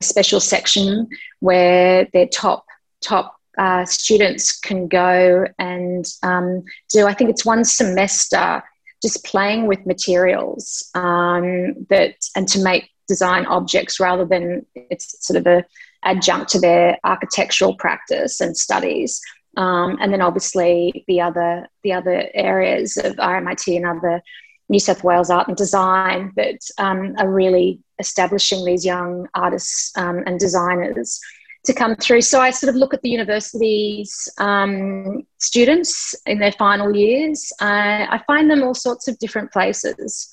a 0.00 0.04
special 0.04 0.40
section 0.40 1.08
where 1.40 2.06
their 2.12 2.26
top 2.26 2.64
top 3.00 3.36
uh, 3.58 3.84
students 3.84 4.58
can 4.58 4.86
go 4.86 5.46
and 5.58 6.04
um, 6.22 6.64
do. 6.90 7.06
I 7.06 7.14
think 7.14 7.30
it's 7.30 7.44
one 7.44 7.64
semester 7.64 8.62
just 9.02 9.24
playing 9.24 9.66
with 9.66 9.86
materials 9.86 10.90
um, 10.94 11.86
that 11.88 12.14
and 12.36 12.48
to 12.48 12.62
make 12.62 12.90
design 13.08 13.46
objects 13.46 13.98
rather 13.98 14.24
than 14.24 14.64
it's 14.74 15.26
sort 15.26 15.38
of 15.38 15.46
a 15.46 15.64
adjunct 16.04 16.50
to 16.50 16.60
their 16.60 16.98
architectural 17.04 17.74
practice 17.74 18.40
and 18.40 18.56
studies. 18.56 19.20
Um, 19.56 19.98
and 20.00 20.12
then 20.12 20.22
obviously 20.22 21.04
the 21.08 21.20
other 21.20 21.68
the 21.82 21.92
other 21.92 22.28
areas 22.34 22.96
of 22.96 23.16
RMIT 23.16 23.76
and 23.76 23.86
other 23.86 24.22
New 24.68 24.78
South 24.78 25.02
Wales 25.02 25.30
art 25.30 25.48
and 25.48 25.56
design 25.56 26.32
that 26.36 26.60
um, 26.78 27.14
are 27.18 27.30
really 27.30 27.80
establishing 27.98 28.64
these 28.64 28.84
young 28.84 29.26
artists 29.34 29.90
um, 29.96 30.22
and 30.26 30.38
designers 30.38 31.18
to 31.64 31.74
come 31.74 31.96
through. 31.96 32.20
So 32.20 32.40
I 32.40 32.50
sort 32.50 32.68
of 32.70 32.76
look 32.76 32.94
at 32.94 33.02
the 33.02 33.08
university's 33.08 34.28
um, 34.38 35.26
students 35.38 36.14
in 36.26 36.38
their 36.38 36.52
final 36.52 36.94
years. 36.94 37.52
Uh, 37.60 38.06
I 38.08 38.20
find 38.26 38.50
them 38.50 38.62
all 38.62 38.74
sorts 38.74 39.08
of 39.08 39.18
different 39.18 39.52
places. 39.52 40.28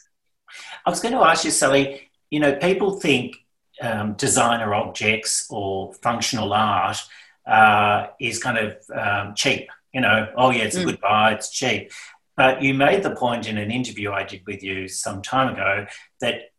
I 0.85 0.89
was 0.89 0.99
going 0.99 1.13
to 1.13 1.21
ask 1.21 1.43
you, 1.43 1.51
Sally, 1.51 2.09
you 2.35 2.41
know, 2.41 2.53
people 2.53 2.99
think 2.99 3.37
um, 3.81 4.11
designer 4.15 4.73
objects 4.75 5.47
or 5.49 5.93
functional 5.93 6.51
art 6.51 6.97
uh, 7.47 8.07
is 8.19 8.43
kind 8.43 8.57
of 8.57 8.75
um, 8.93 9.35
cheap. 9.35 9.69
You 9.93 10.01
know, 10.01 10.27
oh 10.35 10.49
yeah, 10.49 10.63
it's 10.63 10.75
a 10.75 10.81
mm. 10.81 10.87
good 10.87 10.99
buy, 10.99 11.31
it's 11.31 11.49
cheap. 11.49 11.93
But 12.35 12.61
you 12.61 12.73
made 12.73 13.03
the 13.03 13.15
point 13.15 13.47
in 13.47 13.57
an 13.57 13.71
interview 13.71 14.11
I 14.11 14.25
did 14.25 14.45
with 14.45 14.61
you 14.61 14.89
some 14.89 15.21
time 15.21 15.53
ago 15.53 15.85
that 16.19 16.51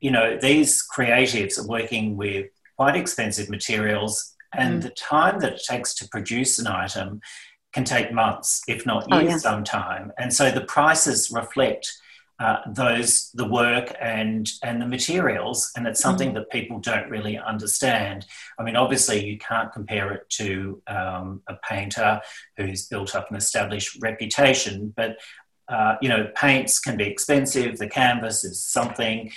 you 0.00 0.10
know 0.10 0.36
these 0.36 0.84
creatives 0.84 1.60
are 1.60 1.68
working 1.68 2.16
with 2.16 2.48
quite 2.76 2.96
expensive 2.96 3.48
materials, 3.48 4.34
and 4.52 4.80
mm. 4.80 4.82
the 4.82 4.90
time 4.90 5.38
that 5.42 5.52
it 5.52 5.62
takes 5.64 5.94
to 5.94 6.08
produce 6.08 6.58
an 6.58 6.66
item 6.66 7.20
can 7.72 7.84
take 7.84 8.12
months, 8.12 8.64
if 8.66 8.84
not 8.84 9.08
years, 9.08 9.22
oh, 9.22 9.28
yeah. 9.28 9.36
sometime. 9.36 10.10
And 10.18 10.34
so 10.34 10.50
the 10.50 10.62
prices 10.62 11.30
reflect 11.30 11.88
uh, 12.40 12.60
those 12.68 13.30
the 13.34 13.44
work 13.44 13.94
and 14.00 14.50
and 14.62 14.80
the 14.80 14.86
materials 14.86 15.70
and 15.76 15.86
it's 15.86 16.00
something 16.00 16.30
mm. 16.30 16.34
that 16.34 16.48
people 16.50 16.80
don't 16.80 17.08
really 17.10 17.38
understand 17.38 18.24
i 18.58 18.62
mean 18.62 18.76
obviously 18.76 19.22
you 19.22 19.36
can't 19.36 19.72
compare 19.72 20.10
it 20.12 20.28
to 20.30 20.80
um, 20.86 21.42
a 21.48 21.54
painter 21.68 22.18
who's 22.56 22.86
built 22.86 23.14
up 23.14 23.30
an 23.30 23.36
established 23.36 23.98
reputation 24.00 24.92
but 24.96 25.18
uh, 25.68 25.96
you 26.00 26.08
know 26.08 26.30
paints 26.34 26.80
can 26.80 26.96
be 26.96 27.04
expensive 27.04 27.76
the 27.76 27.88
canvas 27.88 28.42
is 28.42 28.64
something 28.64 29.30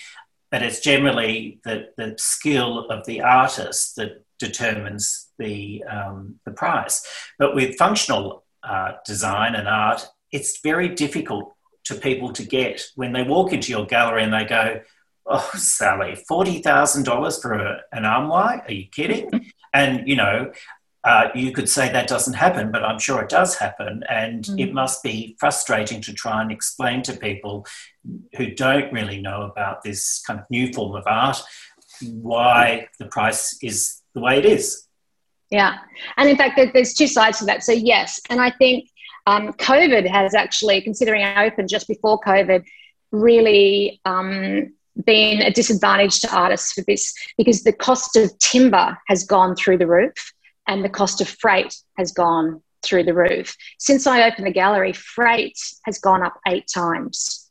but 0.49 0.61
it's 0.61 0.79
generally 0.79 1.59
the, 1.65 1.89
the 1.97 2.13
skill 2.17 2.87
of 2.89 3.05
the 3.05 3.19
artist 3.21 3.95
that 3.95 4.23
determines 4.39 5.29
the, 5.39 5.83
um, 5.89 6.35
the 6.45 6.51
price 6.51 7.05
but 7.37 7.53
with 7.53 7.75
functional 7.75 8.45
uh, 8.63 8.93
design 9.05 9.55
and 9.55 9.67
art 9.67 10.07
it's 10.31 10.61
very 10.61 10.87
difficult 10.87 11.53
to 11.85 11.95
people 11.95 12.31
to 12.33 12.43
get 12.43 12.81
when 12.95 13.13
they 13.13 13.23
walk 13.23 13.53
into 13.53 13.71
your 13.71 13.85
gallery 13.85 14.23
and 14.23 14.33
they 14.33 14.45
go, 14.45 14.81
Oh, 15.25 15.49
Sally, 15.55 16.17
$40,000 16.29 17.41
for 17.41 17.53
a, 17.53 17.81
an 17.93 18.03
armoire? 18.05 18.63
Are 18.67 18.73
you 18.73 18.87
kidding? 18.87 19.51
And, 19.75 20.07
you 20.07 20.15
know, 20.15 20.51
uh, 21.03 21.29
you 21.33 21.51
could 21.51 21.67
say 21.67 21.91
that 21.91 22.07
doesn't 22.07 22.35
happen, 22.35 22.71
but 22.71 22.83
I'm 22.83 22.99
sure 22.99 23.21
it 23.23 23.29
does 23.29 23.55
happen. 23.55 24.03
And 24.07 24.43
mm. 24.43 24.59
it 24.59 24.71
must 24.71 25.01
be 25.01 25.35
frustrating 25.39 25.99
to 26.01 26.13
try 26.13 26.43
and 26.43 26.51
explain 26.51 27.01
to 27.03 27.13
people 27.13 27.65
who 28.37 28.51
don't 28.53 28.93
really 28.93 29.19
know 29.19 29.41
about 29.41 29.83
this 29.83 30.21
kind 30.27 30.39
of 30.39 30.45
new 30.51 30.71
form 30.71 30.95
of 30.95 31.03
art 31.07 31.41
why 32.01 32.87
the 32.99 33.05
price 33.05 33.57
is 33.61 34.01
the 34.13 34.21
way 34.21 34.37
it 34.37 34.45
is. 34.45 34.87
Yeah. 35.49 35.77
And 36.17 36.29
in 36.29 36.37
fact, 36.37 36.59
there's 36.73 36.93
two 36.93 37.07
sides 37.07 37.39
to 37.39 37.45
that. 37.45 37.63
So, 37.63 37.73
yes. 37.73 38.19
And 38.29 38.41
I 38.41 38.51
think 38.51 38.89
um, 39.25 39.53
COVID 39.53 40.07
has 40.07 40.35
actually, 40.35 40.81
considering 40.81 41.23
I 41.23 41.45
opened 41.45 41.69
just 41.69 41.87
before 41.87 42.19
COVID, 42.19 42.63
really 43.11 44.01
um, 44.05 44.73
been 45.05 45.41
a 45.41 45.51
disadvantage 45.51 46.19
to 46.21 46.35
artists 46.35 46.73
for 46.73 46.83
this 46.87 47.13
because 47.37 47.63
the 47.63 47.73
cost 47.73 48.15
of 48.15 48.37
timber 48.39 48.97
has 49.07 49.23
gone 49.23 49.55
through 49.55 49.77
the 49.77 49.87
roof 49.87 50.33
and 50.67 50.83
the 50.83 50.89
cost 50.89 51.21
of 51.21 51.27
freight 51.27 51.75
has 51.97 52.11
gone 52.11 52.61
through 52.83 53.03
the 53.03 53.13
roof. 53.13 53.55
Since 53.79 54.05
I 54.07 54.27
opened 54.27 54.45
the 54.45 54.51
gallery, 54.51 54.93
freight 54.93 55.57
has 55.85 55.99
gone 55.99 56.23
up 56.23 56.39
eight 56.47 56.67
times. 56.73 57.49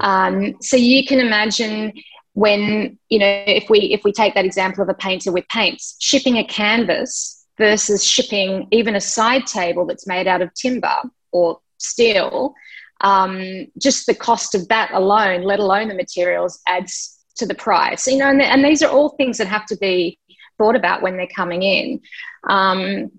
Um, 0.00 0.54
so 0.60 0.76
you 0.76 1.06
can 1.06 1.20
imagine 1.20 1.92
when 2.32 2.98
you 3.10 3.18
know 3.18 3.44
if 3.46 3.70
we 3.70 3.80
if 3.92 4.02
we 4.02 4.12
take 4.12 4.34
that 4.34 4.44
example 4.44 4.82
of 4.82 4.88
a 4.88 4.94
painter 4.94 5.30
with 5.30 5.46
paints, 5.48 5.96
shipping 6.00 6.38
a 6.38 6.44
canvas 6.44 7.43
versus 7.58 8.04
shipping 8.04 8.68
even 8.70 8.96
a 8.96 9.00
side 9.00 9.46
table 9.46 9.86
that's 9.86 10.06
made 10.06 10.26
out 10.26 10.42
of 10.42 10.52
timber 10.54 10.96
or 11.32 11.58
steel, 11.78 12.54
um, 13.00 13.66
just 13.78 14.06
the 14.06 14.14
cost 14.14 14.54
of 14.54 14.66
that 14.68 14.90
alone, 14.92 15.42
let 15.42 15.60
alone 15.60 15.88
the 15.88 15.94
materials, 15.94 16.60
adds 16.66 17.18
to 17.36 17.46
the 17.46 17.54
price. 17.54 18.06
You 18.06 18.18
know, 18.18 18.28
and, 18.28 18.40
and 18.40 18.64
these 18.64 18.82
are 18.82 18.90
all 18.90 19.10
things 19.10 19.38
that 19.38 19.46
have 19.48 19.66
to 19.66 19.76
be 19.76 20.18
thought 20.58 20.76
about 20.76 21.02
when 21.02 21.16
they're 21.16 21.26
coming 21.34 21.62
in. 21.62 22.00
Um, 22.48 23.10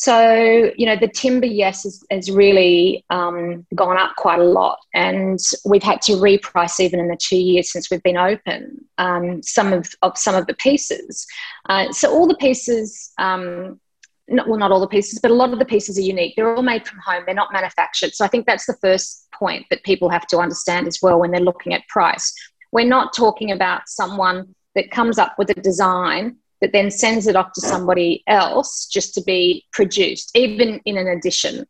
so, 0.00 0.70
you 0.76 0.86
know, 0.86 0.94
the 0.94 1.08
timber, 1.08 1.46
yes, 1.46 1.82
has, 2.08 2.30
really 2.30 3.04
um, 3.10 3.66
gone 3.74 3.98
up 3.98 4.14
quite 4.14 4.38
a 4.38 4.44
lot. 4.44 4.78
And 4.94 5.40
we've 5.64 5.82
had 5.82 6.00
to 6.02 6.12
reprice 6.12 6.78
even 6.78 7.00
in 7.00 7.08
the 7.08 7.16
two 7.16 7.36
years 7.36 7.72
since 7.72 7.90
we've 7.90 8.02
been 8.04 8.16
open 8.16 8.84
um, 8.98 9.42
some 9.42 9.72
of, 9.72 9.92
of 10.02 10.16
some 10.16 10.36
of 10.36 10.46
the 10.46 10.54
pieces. 10.54 11.26
Uh, 11.68 11.90
so 11.90 12.12
all 12.12 12.28
the 12.28 12.36
pieces, 12.36 13.10
um, 13.18 13.80
not, 14.28 14.46
well, 14.46 14.60
not 14.60 14.70
all 14.70 14.78
the 14.78 14.86
pieces, 14.86 15.18
but 15.18 15.32
a 15.32 15.34
lot 15.34 15.52
of 15.52 15.58
the 15.58 15.64
pieces 15.64 15.98
are 15.98 16.02
unique. 16.02 16.34
They're 16.36 16.54
all 16.54 16.62
made 16.62 16.86
from 16.86 17.00
home. 17.04 17.24
They're 17.26 17.34
not 17.34 17.52
manufactured. 17.52 18.14
So 18.14 18.24
I 18.24 18.28
think 18.28 18.46
that's 18.46 18.66
the 18.66 18.78
first 18.80 19.26
point 19.34 19.66
that 19.70 19.82
people 19.82 20.10
have 20.10 20.28
to 20.28 20.38
understand 20.38 20.86
as 20.86 21.00
well 21.02 21.18
when 21.18 21.32
they're 21.32 21.40
looking 21.40 21.74
at 21.74 21.82
price. 21.88 22.32
We're 22.70 22.86
not 22.86 23.16
talking 23.16 23.50
about 23.50 23.88
someone 23.88 24.54
that 24.76 24.92
comes 24.92 25.18
up 25.18 25.34
with 25.38 25.50
a 25.50 25.54
design 25.54 26.36
that 26.60 26.72
then 26.72 26.90
sends 26.90 27.26
it 27.26 27.36
off 27.36 27.52
to 27.52 27.60
somebody 27.60 28.22
else 28.26 28.86
just 28.86 29.14
to 29.14 29.22
be 29.22 29.64
produced, 29.72 30.30
even 30.34 30.80
in 30.84 30.96
an 30.96 31.06
edition. 31.06 31.66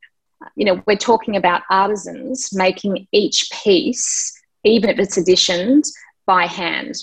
You 0.57 0.65
know, 0.67 0.83
we're 0.87 0.97
talking 0.97 1.37
about 1.37 1.63
artisans 1.71 2.51
making 2.53 3.07
each 3.13 3.51
piece, 3.63 4.33
even 4.65 4.91
if 4.91 4.99
it's 4.99 5.19
editioned, 5.19 5.85
by 6.27 6.47
hand. 6.47 6.95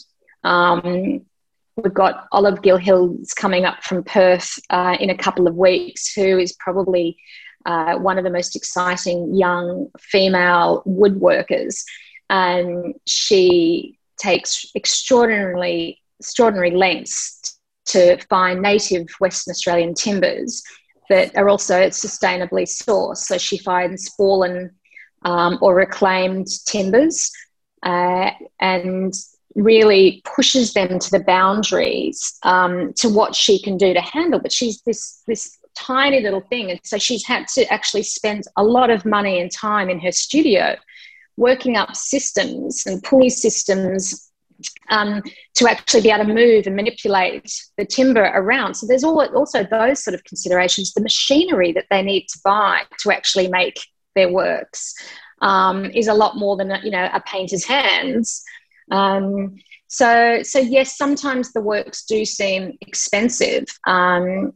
Um, 0.44 1.26
we've 1.76 1.94
got 1.94 2.28
Olive 2.32 2.62
Gill-Hille 2.62 3.18
coming 3.36 3.66
up 3.66 3.84
from 3.84 4.04
Perth 4.04 4.58
uh, 4.70 4.98
in 5.00 5.10
a 5.10 5.18
couple 5.18 5.48
of 5.48 5.56
weeks, 5.56 6.14
who 6.14 6.40
is 6.40 6.54
probably 6.54 7.18
uh, 7.66 7.96
one 7.96 8.18
of 8.18 8.24
the 8.24 8.30
most 8.30 8.56
exciting 8.56 9.36
young 9.36 9.90
female 10.00 10.84
woodworkers. 10.88 11.84
And 12.30 12.96
she 13.06 14.00
takes 14.18 14.66
extraordinarily 14.76 16.02
extraordinary 16.20 16.72
lengths 16.72 17.55
to 17.86 18.18
find 18.30 18.62
native 18.62 19.08
Western 19.20 19.52
Australian 19.52 19.94
timbers 19.94 20.64
that 21.10 21.36
are 21.38 21.50
also 21.50 21.88
sustainably 21.88 22.64
sourced. 22.64 23.18
So 23.18 23.38
she 23.38 23.58
finds 23.58 24.10
fallen 24.10 24.72
um, 25.24 25.58
or 25.62 25.76
reclaimed 25.76 26.48
timbers 26.66 27.32
uh, 27.84 28.32
and 28.60 29.14
really 29.56 30.22
pushes 30.26 30.74
them 30.74 31.00
to 31.00 31.12
the 31.12 31.24
boundaries 31.24 32.38
um, 32.44 32.94
to 32.94 33.08
what 33.08 33.36
she 33.36 33.62
can 33.62 33.78
do 33.78 33.94
to 33.94 34.02
handle. 34.02 34.40
But 34.40 34.52
she's 34.52 34.82
this 34.82 35.22
this 35.28 35.58
tiny 35.76 36.22
little 36.22 36.42
thing, 36.42 36.72
and 36.72 36.80
so 36.84 36.98
she's 36.98 37.26
had 37.26 37.48
to 37.50 37.72
actually 37.72 38.04
spend 38.04 38.44
a 38.58 38.64
lot 38.64 38.90
of 38.90 39.06
money 39.06 39.40
and 39.40 39.52
time 39.52 39.90
in 39.90 40.00
her 40.00 40.12
studio 40.12 40.76
working 41.38 41.76
up 41.76 41.96
systems 41.96 42.86
and 42.86 43.04
pulley 43.04 43.30
systems 43.30 44.32
um, 44.90 45.22
to 45.56 45.70
actually 45.70 46.02
be 46.02 46.12
able 46.12 46.26
to 46.26 46.34
move 46.34 46.68
and 46.68 46.76
manipulate 46.76 47.52
the 47.78 47.86
timber 47.86 48.24
around. 48.24 48.76
So 48.76 48.88
there's 48.88 49.04
also 49.04 49.64
those 49.64 50.04
sort 50.04 50.16
of 50.16 50.24
considerations, 50.24 50.94
the 50.94 51.02
machinery 51.02 51.72
that 51.74 51.88
they 51.90 52.02
need 52.02 52.28
to 52.28 52.40
buy 52.44 52.84
to 53.00 53.12
actually 53.12 53.48
make 53.48 53.80
their 54.16 54.32
works 54.32 54.94
um, 55.42 55.86
is 55.86 56.08
a 56.08 56.14
lot 56.14 56.38
more 56.38 56.56
than 56.56 56.72
you 56.84 56.92
know 56.92 57.10
a 57.14 57.22
painter's 57.22 57.66
hands. 57.66 58.44
Um, 58.92 59.56
so 59.88 60.42
so 60.44 60.60
yes, 60.60 60.98
sometimes 60.98 61.52
the 61.52 61.62
works 61.62 62.06
do 62.06 62.26
seem 62.26 62.78
expensive. 62.82 63.66
Um, 63.86 64.54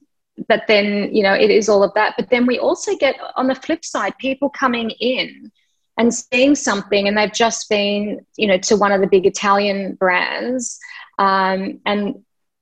but 0.48 0.64
then 0.68 1.14
you 1.14 1.22
know 1.22 1.34
it 1.34 1.50
is 1.50 1.68
all 1.68 1.84
of 1.84 1.94
that 1.96 2.14
but 2.18 2.30
then 2.30 2.46
we 2.46 2.58
also 2.58 2.96
get 2.96 3.16
on 3.36 3.48
the 3.48 3.56
flip 3.56 3.84
side 3.84 4.18
people 4.20 4.50
coming 4.50 4.90
in 5.02 5.52
and 6.00 6.12
seeing 6.12 6.56
something 6.56 7.08
and 7.08 7.16
they've 7.16 7.32
just 7.32 7.70
been 7.70 8.26
you 8.38 8.48
know 8.48 8.58
to 8.58 8.76
one 8.76 8.92
of 8.92 9.02
the 9.02 9.08
big 9.08 9.28
italian 9.28 9.94
brands 9.94 10.80
um, 11.20 11.80
and 11.86 12.16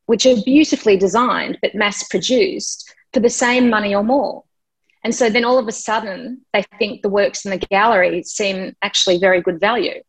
which 0.07 0.25
are 0.25 0.35
beautifully 0.43 0.97
designed 0.97 1.57
but 1.61 1.73
mass 1.73 2.05
produced 2.09 2.93
for 3.13 3.21
the 3.21 3.29
same 3.29 3.69
money 3.69 3.95
or 3.95 4.03
more. 4.03 4.43
And 5.03 5.15
so 5.15 5.29
then 5.29 5.45
all 5.45 5.57
of 5.57 5.67
a 5.67 5.71
sudden 5.71 6.45
they 6.53 6.63
think 6.77 7.01
the 7.01 7.09
works 7.09 7.45
in 7.45 7.51
the 7.51 7.57
gallery 7.57 8.23
seem 8.23 8.75
actually 8.81 9.17
very 9.19 9.41
good 9.41 9.59
value. 9.59 10.01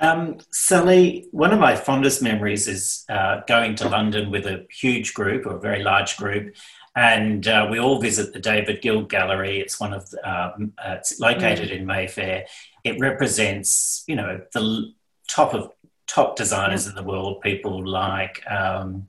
Um, 0.00 0.38
Sally, 0.52 1.26
one 1.32 1.52
of 1.52 1.58
my 1.58 1.74
fondest 1.74 2.22
memories 2.22 2.68
is 2.68 3.04
uh, 3.10 3.40
going 3.48 3.74
to 3.76 3.88
London 3.88 4.30
with 4.30 4.46
a 4.46 4.64
huge 4.70 5.12
group 5.12 5.44
or 5.44 5.56
a 5.56 5.60
very 5.60 5.82
large 5.82 6.16
group, 6.16 6.54
and 6.98 7.46
uh, 7.46 7.68
we 7.70 7.78
all 7.78 8.00
visit 8.00 8.32
the 8.32 8.40
David 8.40 8.82
Gill 8.82 9.02
Gallery. 9.02 9.60
It's 9.60 9.78
one 9.78 9.92
of 9.92 10.10
the, 10.10 10.18
um, 10.28 10.72
uh, 10.84 10.96
it's 10.98 11.20
located 11.20 11.68
mm. 11.68 11.78
in 11.78 11.86
Mayfair. 11.86 12.46
It 12.82 12.98
represents, 12.98 14.02
you 14.08 14.16
know, 14.16 14.40
the 14.52 14.92
top 15.28 15.54
of 15.54 15.70
top 16.08 16.34
designers 16.34 16.88
in 16.88 16.96
the 16.96 17.04
world. 17.04 17.40
People 17.40 17.86
like 17.86 18.42
um, 18.50 19.06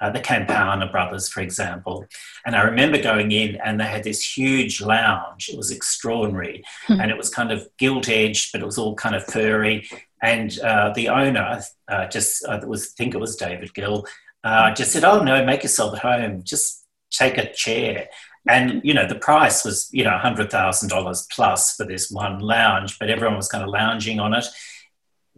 uh, 0.00 0.10
the 0.10 0.18
Campana 0.18 0.88
brothers, 0.90 1.28
for 1.28 1.40
example. 1.40 2.04
And 2.44 2.56
I 2.56 2.62
remember 2.62 3.00
going 3.00 3.30
in, 3.30 3.54
and 3.64 3.78
they 3.78 3.84
had 3.84 4.02
this 4.02 4.36
huge 4.36 4.80
lounge. 4.80 5.48
It 5.48 5.56
was 5.56 5.70
extraordinary, 5.70 6.64
mm. 6.88 7.00
and 7.00 7.08
it 7.08 7.16
was 7.16 7.30
kind 7.30 7.52
of 7.52 7.68
gilt 7.78 8.08
edged, 8.08 8.50
but 8.50 8.62
it 8.62 8.66
was 8.66 8.78
all 8.78 8.96
kind 8.96 9.14
of 9.14 9.24
furry. 9.24 9.88
And 10.20 10.58
uh, 10.58 10.92
the 10.92 11.08
owner, 11.08 11.62
uh, 11.86 12.08
just 12.08 12.44
I 12.48 12.64
was 12.64 12.88
think 12.94 13.14
it 13.14 13.20
was 13.20 13.36
David 13.36 13.72
Gill, 13.74 14.06
uh, 14.42 14.74
just 14.74 14.90
said, 14.90 15.04
"Oh 15.04 15.22
no, 15.22 15.44
make 15.44 15.62
yourself 15.62 15.94
at 15.94 16.00
home. 16.00 16.42
Just 16.42 16.87
take 17.10 17.38
a 17.38 17.52
chair." 17.52 18.08
And 18.48 18.80
you 18.82 18.94
know 18.94 19.06
the 19.06 19.14
price 19.14 19.64
was 19.64 19.88
you 19.92 20.04
know 20.04 20.16
hundred 20.18 20.50
thousand 20.50 20.88
dollars 20.88 21.26
plus 21.30 21.74
for 21.76 21.84
this 21.84 22.10
one 22.10 22.38
lounge, 22.40 22.98
but 22.98 23.10
everyone 23.10 23.36
was 23.36 23.48
kind 23.48 23.64
of 23.64 23.70
lounging 23.70 24.20
on 24.20 24.34
it. 24.34 24.46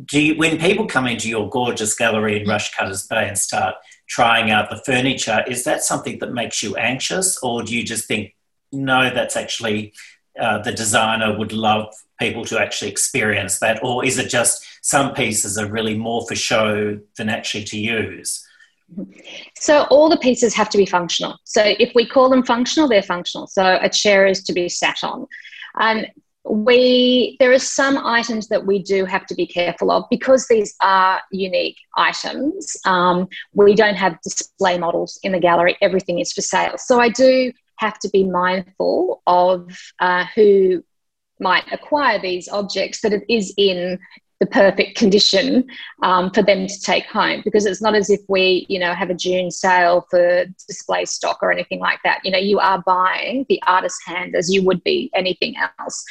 Do 0.05 0.21
you, 0.21 0.35
when 0.37 0.59
people 0.59 0.87
come 0.87 1.07
into 1.07 1.29
your 1.29 1.51
gorgeous 1.51 1.95
gallery 1.95 2.41
in 2.41 2.47
Rushcutters 2.47 3.07
Bay 3.09 3.29
and 3.29 3.37
start 3.37 3.75
trying 4.09 4.51
out 4.51 4.71
the 4.71 4.83
furniture, 4.87 5.45
is 5.47 5.65
that 5.65 5.83
something 5.83 6.19
that 6.21 6.33
makes 6.33 6.63
you 6.63 6.75
anxious, 6.77 7.39
or 7.43 7.63
do 7.63 7.77
you 7.77 7.85
just 7.85 8.07
think, 8.07 8.35
no, 8.73 9.13
that's 9.13 9.37
actually 9.37 9.93
uh, 10.39 10.59
the 10.63 10.73
designer 10.73 11.37
would 11.37 11.53
love 11.53 11.93
people 12.19 12.45
to 12.47 12.59
actually 12.59 12.91
experience 12.91 13.59
that, 13.59 13.83
or 13.83 14.05
is 14.05 14.19
it 14.19 14.31
just 14.31 14.65
some 14.83 15.13
pieces 15.13 15.59
are 15.59 15.71
really 15.71 15.97
more 15.97 16.25
for 16.27 16.35
show 16.35 16.99
than 17.17 17.29
actually 17.29 17.65
to 17.65 17.79
use? 17.79 18.47
So 19.57 19.85
all 19.91 20.09
the 20.09 20.17
pieces 20.17 20.55
have 20.55 20.71
to 20.71 20.79
be 20.79 20.87
functional. 20.87 21.37
So 21.45 21.63
if 21.79 21.93
we 21.95 22.07
call 22.07 22.29
them 22.29 22.45
functional, 22.45 22.89
they're 22.89 23.03
functional. 23.03 23.47
So 23.47 23.79
a 23.81 23.89
chair 23.89 24.27
is 24.27 24.43
to 24.45 24.53
be 24.53 24.69
sat 24.69 25.03
on. 25.03 25.27
Um, 25.81 26.05
we 26.45 27.37
there 27.39 27.53
are 27.53 27.59
some 27.59 27.99
items 27.99 28.49
that 28.49 28.65
we 28.65 28.83
do 28.83 29.05
have 29.05 29.27
to 29.27 29.35
be 29.35 29.47
careful 29.47 29.91
of 29.91 30.05
because 30.11 30.49
these 30.49 30.75
are 30.81 31.21
unique 31.31 31.77
items. 31.97 32.77
Um, 32.87 33.29
we 33.53 33.75
don't 33.75 33.97
have 33.97 34.21
display 34.23 34.79
models 34.79 35.21
in 35.23 35.33
the 35.33 35.39
gallery. 35.41 35.77
Everything 35.83 36.19
is 36.19 36.33
for 36.33 36.41
sale. 36.41 36.79
So 36.79 36.99
I 36.99 37.11
do 37.11 37.53
have 37.77 37.99
to 38.01 38.09
be 38.09 38.25
mindful 38.25 39.23
of 39.27 39.71
uh, 40.01 40.25
who 40.35 40.83
might 41.39 41.65
acquire 41.73 42.21
these 42.21 42.49
objects 42.49 43.01
that 43.01 43.13
it 43.13 43.25
is 43.29 43.53
in 43.57 43.99
the 44.41 44.47
perfect 44.47 44.97
condition 44.97 45.67
um, 46.03 46.31
for 46.31 46.43
them 46.43 46.67
to 46.67 46.81
take 46.81 47.05
home 47.07 47.43
because 47.45 47.67
it's 47.67 47.83
not 47.83 47.95
as 47.95 48.09
if 48.11 48.21
we 48.29 48.67
you 48.69 48.79
know 48.79 48.95
have 48.95 49.11
a 49.11 49.15
june 49.15 49.51
sale 49.51 50.07
for 50.11 50.47
display 50.67 51.05
stock 51.05 51.39
or 51.43 51.53
anything 51.53 51.79
like 51.79 51.99
that 52.05 52.21
you 52.25 52.31
know 52.31 52.39
you 52.39 52.59
are 52.59 52.83
buying 52.87 53.45
the 53.49 53.63
artist's 53.67 54.05
hand 54.07 54.35
as 54.35 54.53
you 54.53 54.65
would 54.65 54.83
be 54.83 55.11
anything 55.15 55.55
else 55.79 56.05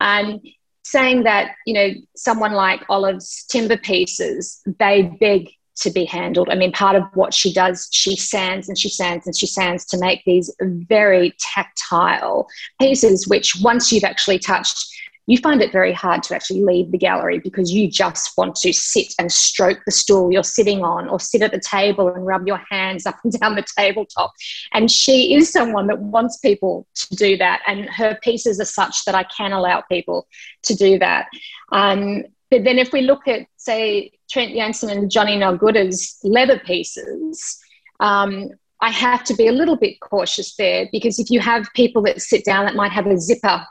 and 0.00 0.40
saying 0.82 1.22
that 1.22 1.54
you 1.66 1.74
know 1.74 1.90
someone 2.16 2.52
like 2.52 2.80
olive's 2.88 3.44
timber 3.44 3.76
pieces 3.76 4.62
they 4.78 5.02
beg 5.20 5.50
to 5.76 5.90
be 5.90 6.04
handled. 6.04 6.48
I 6.50 6.54
mean, 6.54 6.72
part 6.72 6.96
of 6.96 7.02
what 7.14 7.34
she 7.34 7.52
does, 7.52 7.88
she 7.90 8.16
sands 8.16 8.68
and 8.68 8.78
she 8.78 8.88
sands 8.88 9.26
and 9.26 9.36
she 9.36 9.46
sands 9.46 9.84
to 9.86 9.98
make 9.98 10.22
these 10.24 10.54
very 10.60 11.34
tactile 11.38 12.46
pieces, 12.80 13.26
which 13.26 13.56
once 13.60 13.92
you've 13.92 14.04
actually 14.04 14.38
touched, 14.38 14.86
you 15.26 15.38
find 15.38 15.62
it 15.62 15.72
very 15.72 15.92
hard 15.92 16.22
to 16.24 16.34
actually 16.34 16.62
leave 16.62 16.90
the 16.90 16.98
gallery 16.98 17.38
because 17.38 17.72
you 17.72 17.90
just 17.90 18.36
want 18.36 18.56
to 18.56 18.72
sit 18.72 19.14
and 19.18 19.32
stroke 19.32 19.80
the 19.86 19.92
stool 19.92 20.30
you're 20.30 20.42
sitting 20.42 20.84
on 20.84 21.08
or 21.08 21.18
sit 21.18 21.42
at 21.42 21.50
the 21.50 21.60
table 21.60 22.08
and 22.08 22.26
rub 22.26 22.46
your 22.46 22.60
hands 22.70 23.06
up 23.06 23.16
and 23.24 23.32
down 23.32 23.54
the 23.54 23.64
tabletop. 23.76 24.32
And 24.72 24.90
she 24.90 25.34
is 25.34 25.50
someone 25.50 25.86
that 25.86 26.00
wants 26.00 26.38
people 26.38 26.86
to 26.94 27.16
do 27.16 27.36
that. 27.38 27.62
And 27.66 27.86
her 27.86 28.18
pieces 28.22 28.60
are 28.60 28.66
such 28.66 29.04
that 29.06 29.14
I 29.14 29.24
can 29.24 29.52
allow 29.52 29.82
people 29.90 30.26
to 30.64 30.74
do 30.74 30.98
that. 30.98 31.26
Um, 31.72 32.24
but 32.50 32.64
then 32.64 32.78
if 32.78 32.92
we 32.92 33.00
look 33.00 33.26
at, 33.26 33.46
say, 33.56 34.12
Trent 34.30 34.54
Jansen 34.54 34.90
and 34.90 35.10
Johnny 35.10 35.36
Nargoodah's 35.36 36.18
leather 36.22 36.58
pieces, 36.58 37.58
um, 38.00 38.50
I 38.80 38.90
have 38.90 39.24
to 39.24 39.34
be 39.34 39.46
a 39.46 39.52
little 39.52 39.76
bit 39.76 40.00
cautious 40.00 40.54
there 40.56 40.88
because 40.92 41.18
if 41.18 41.30
you 41.30 41.40
have 41.40 41.66
people 41.74 42.02
that 42.02 42.20
sit 42.20 42.44
down 42.44 42.66
that 42.66 42.74
might 42.74 42.92
have 42.92 43.06
a 43.06 43.18
zipper 43.18 43.64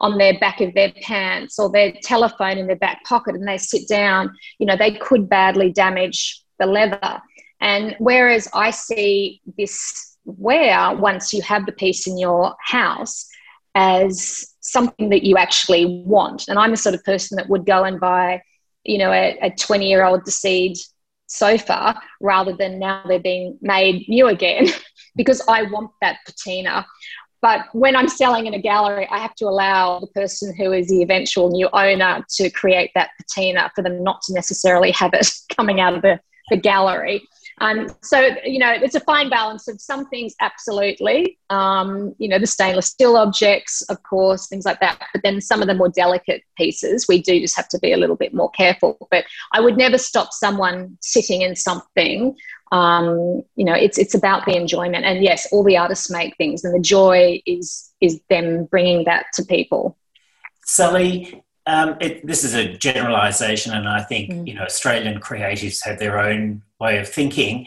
on 0.00 0.18
their 0.18 0.38
back 0.38 0.60
of 0.60 0.74
their 0.74 0.92
pants 1.02 1.58
or 1.58 1.70
their 1.70 1.92
telephone 2.02 2.58
in 2.58 2.66
their 2.66 2.76
back 2.76 3.02
pocket 3.04 3.34
and 3.34 3.48
they 3.48 3.58
sit 3.58 3.88
down, 3.88 4.34
you 4.58 4.66
know, 4.66 4.76
they 4.76 4.92
could 4.92 5.28
badly 5.28 5.72
damage 5.72 6.42
the 6.58 6.66
leather. 6.66 7.20
And 7.60 7.96
whereas 7.98 8.48
I 8.52 8.70
see 8.70 9.40
this 9.56 10.16
wear 10.24 10.94
once 10.94 11.32
you 11.32 11.40
have 11.42 11.64
the 11.66 11.72
piece 11.72 12.06
in 12.06 12.18
your 12.18 12.54
house 12.60 13.26
as 13.74 14.54
something 14.60 15.10
that 15.10 15.22
you 15.22 15.36
actually 15.36 16.02
want. 16.04 16.48
And 16.48 16.58
I'm 16.58 16.72
the 16.72 16.76
sort 16.76 16.94
of 16.94 17.04
person 17.04 17.36
that 17.36 17.48
would 17.48 17.64
go 17.64 17.84
and 17.84 18.00
buy, 18.00 18.42
you 18.84 18.98
know, 18.98 19.12
a 19.12 19.50
20 19.58 19.88
year 19.88 20.04
old 20.04 20.24
De 20.24 20.30
Sede 20.30 20.76
sofa 21.28 22.00
rather 22.20 22.52
than 22.52 22.78
now 22.78 23.02
they're 23.06 23.18
being 23.18 23.58
made 23.60 24.08
new 24.08 24.28
again 24.28 24.68
because 25.16 25.42
I 25.48 25.62
want 25.64 25.90
that 26.00 26.18
patina. 26.26 26.86
But 27.42 27.66
when 27.72 27.94
I'm 27.94 28.08
selling 28.08 28.46
in 28.46 28.54
a 28.54 28.60
gallery, 28.60 29.06
I 29.10 29.18
have 29.18 29.34
to 29.36 29.46
allow 29.46 30.00
the 30.00 30.06
person 30.08 30.54
who 30.56 30.72
is 30.72 30.88
the 30.88 31.02
eventual 31.02 31.50
new 31.50 31.68
owner 31.72 32.24
to 32.36 32.50
create 32.50 32.90
that 32.94 33.10
patina 33.18 33.70
for 33.74 33.82
them 33.82 34.02
not 34.02 34.22
to 34.22 34.34
necessarily 34.34 34.90
have 34.92 35.12
it 35.14 35.28
coming 35.56 35.80
out 35.80 35.94
of 35.94 36.02
the, 36.02 36.18
the 36.50 36.56
gallery. 36.56 37.22
Um, 37.58 37.88
so, 38.02 38.20
you 38.44 38.58
know, 38.58 38.70
it's 38.70 38.94
a 38.94 39.00
fine 39.00 39.30
balance 39.30 39.66
of 39.66 39.80
some 39.80 40.06
things, 40.08 40.34
absolutely. 40.40 41.38
Um, 41.48 42.14
you 42.18 42.28
know, 42.28 42.38
the 42.38 42.46
stainless 42.46 42.86
steel 42.86 43.16
objects, 43.16 43.80
of 43.82 44.02
course, 44.02 44.46
things 44.46 44.66
like 44.66 44.80
that. 44.80 44.98
But 45.12 45.22
then 45.22 45.40
some 45.40 45.62
of 45.62 45.68
the 45.68 45.74
more 45.74 45.88
delicate 45.88 46.42
pieces, 46.56 47.06
we 47.08 47.22
do 47.22 47.40
just 47.40 47.56
have 47.56 47.68
to 47.68 47.78
be 47.78 47.92
a 47.92 47.96
little 47.96 48.16
bit 48.16 48.34
more 48.34 48.50
careful. 48.50 49.08
But 49.10 49.24
I 49.52 49.60
would 49.60 49.78
never 49.78 49.96
stop 49.96 50.32
someone 50.32 50.98
sitting 51.00 51.40
in 51.40 51.56
something. 51.56 52.36
Um, 52.72 53.42
you 53.54 53.64
know, 53.64 53.74
it's 53.74 53.96
it's 53.96 54.14
about 54.14 54.44
the 54.44 54.56
enjoyment. 54.56 55.04
And 55.04 55.22
yes, 55.22 55.48
all 55.50 55.64
the 55.64 55.78
artists 55.78 56.10
make 56.10 56.36
things, 56.36 56.64
and 56.64 56.74
the 56.74 56.80
joy 56.80 57.40
is 57.46 57.90
is 58.00 58.20
them 58.28 58.64
bringing 58.64 59.04
that 59.04 59.26
to 59.34 59.44
people. 59.44 59.96
Sally, 60.64 61.42
um, 61.66 61.96
it, 62.00 62.26
this 62.26 62.44
is 62.44 62.54
a 62.54 62.76
generalisation, 62.76 63.72
and 63.72 63.88
I 63.88 64.02
think 64.02 64.30
mm. 64.30 64.46
you 64.46 64.54
know 64.54 64.62
Australian 64.62 65.20
creatives 65.20 65.82
have 65.84 65.98
their 65.98 66.18
own 66.18 66.62
way 66.80 66.98
of 66.98 67.08
thinking. 67.08 67.66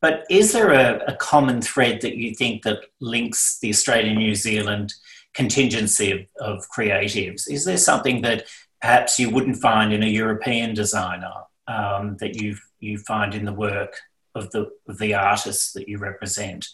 But 0.00 0.24
is 0.28 0.52
there 0.52 0.72
a, 0.72 1.04
a 1.06 1.16
common 1.16 1.62
thread 1.62 2.00
that 2.00 2.16
you 2.16 2.34
think 2.34 2.62
that 2.64 2.80
links 3.00 3.58
the 3.60 3.70
Australian 3.70 4.18
New 4.18 4.34
Zealand 4.34 4.94
contingency 5.32 6.10
of, 6.12 6.20
of, 6.40 6.66
creatives? 6.76 7.48
Is 7.48 7.64
there 7.64 7.76
something 7.76 8.22
that 8.22 8.46
perhaps 8.80 9.18
you 9.18 9.30
wouldn't 9.30 9.58
find 9.58 9.92
in 9.92 10.02
a 10.02 10.06
European 10.06 10.74
designer 10.74 11.32
um, 11.68 12.16
that 12.18 12.34
you 12.34 12.56
you 12.80 12.98
find 12.98 13.32
in 13.34 13.44
the 13.44 13.52
work 13.52 13.96
of 14.34 14.50
the 14.50 14.70
of 14.88 14.98
the 14.98 15.14
artists 15.14 15.72
that 15.74 15.88
you 15.88 15.98
represent? 15.98 16.66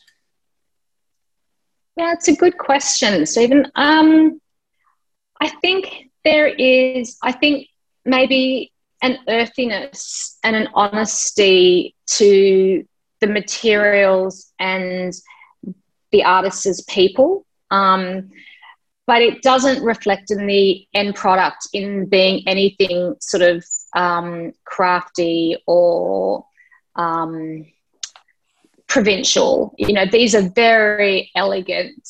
Yeah, 1.99 2.13
it's 2.13 2.29
a 2.29 2.37
good 2.37 2.57
question, 2.57 3.27
Stephen. 3.27 3.71
Um, 3.75 4.41
I 5.41 5.49
think 5.49 6.11
there 6.25 6.47
is, 6.47 7.19
I 7.23 7.33
think, 7.33 7.69
maybe 8.05 8.73
an 9.03 9.19
earthiness 9.29 10.39
and 10.43 10.57
an 10.57 10.69
honesty 10.75 11.95
to 12.07 12.85
the 13.21 13.27
materials 13.27 14.53
and 14.59 15.13
the 16.13 16.25
artists 16.25 16.83
people. 16.83 17.45
Um, 17.71 18.31
but 19.07 19.23
it 19.23 19.43
doesn't 19.43 19.83
reflect 19.83 20.31
in 20.31 20.47
the 20.47 20.87
end 20.93 21.15
product 21.15 21.69
in 21.73 22.07
being 22.07 22.47
anything 22.47 23.15
sort 23.21 23.43
of 23.43 23.65
um, 23.97 24.53
crafty 24.65 25.57
or 25.67 26.45
um, 26.97 27.65
provincial. 28.87 29.75
You 29.79 29.95
know, 29.95 30.05
these 30.05 30.35
are 30.35 30.51
very 30.51 31.31
elegant 31.35 32.07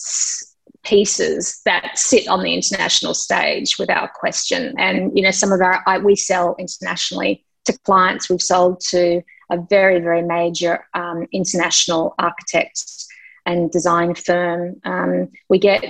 pieces 0.88 1.60
that 1.64 1.98
sit 1.98 2.28
on 2.28 2.42
the 2.42 2.54
international 2.54 3.14
stage 3.14 3.78
without 3.78 4.14
question. 4.14 4.74
And 4.78 5.16
you 5.16 5.22
know, 5.22 5.30
some 5.30 5.52
of 5.52 5.60
our 5.60 5.82
I, 5.86 5.98
we 5.98 6.16
sell 6.16 6.56
internationally 6.58 7.44
to 7.66 7.78
clients. 7.84 8.30
We've 8.30 8.42
sold 8.42 8.80
to 8.90 9.22
a 9.50 9.58
very 9.68 10.00
very 10.00 10.22
major 10.22 10.86
um, 10.94 11.26
international 11.32 12.14
architect 12.18 12.82
and 13.46 13.70
design 13.70 14.14
firm. 14.14 14.80
Um, 14.84 15.28
we 15.48 15.58
get 15.58 15.84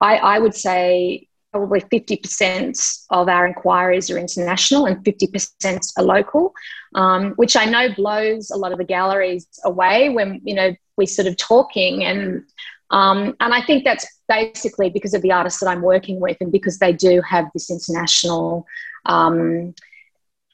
I, 0.00 0.16
I 0.16 0.38
would 0.38 0.54
say 0.54 1.28
probably 1.52 1.80
50% 1.80 3.04
of 3.10 3.28
our 3.28 3.46
inquiries 3.46 4.10
are 4.10 4.18
international 4.18 4.86
and 4.86 5.04
50% 5.04 5.92
are 5.96 6.02
local, 6.02 6.52
um, 6.96 7.30
which 7.36 7.56
I 7.56 7.64
know 7.64 7.94
blows 7.94 8.50
a 8.50 8.56
lot 8.56 8.72
of 8.72 8.78
the 8.78 8.84
galleries 8.84 9.46
away 9.64 10.08
when, 10.08 10.40
you 10.42 10.56
know, 10.56 10.74
we're 10.96 11.06
sort 11.06 11.28
of 11.28 11.36
talking. 11.36 12.02
And, 12.02 12.42
um, 12.90 13.34
and 13.40 13.54
I 13.54 13.62
think 13.62 13.84
that's 13.84 14.06
basically 14.28 14.90
because 14.90 15.14
of 15.14 15.22
the 15.22 15.32
artists 15.32 15.60
that 15.60 15.68
I'm 15.68 15.82
working 15.82 16.20
with 16.20 16.36
and 16.40 16.52
because 16.52 16.78
they 16.78 16.92
do 16.92 17.20
have 17.22 17.46
this 17.52 17.70
international, 17.70 18.66
um, 19.06 19.74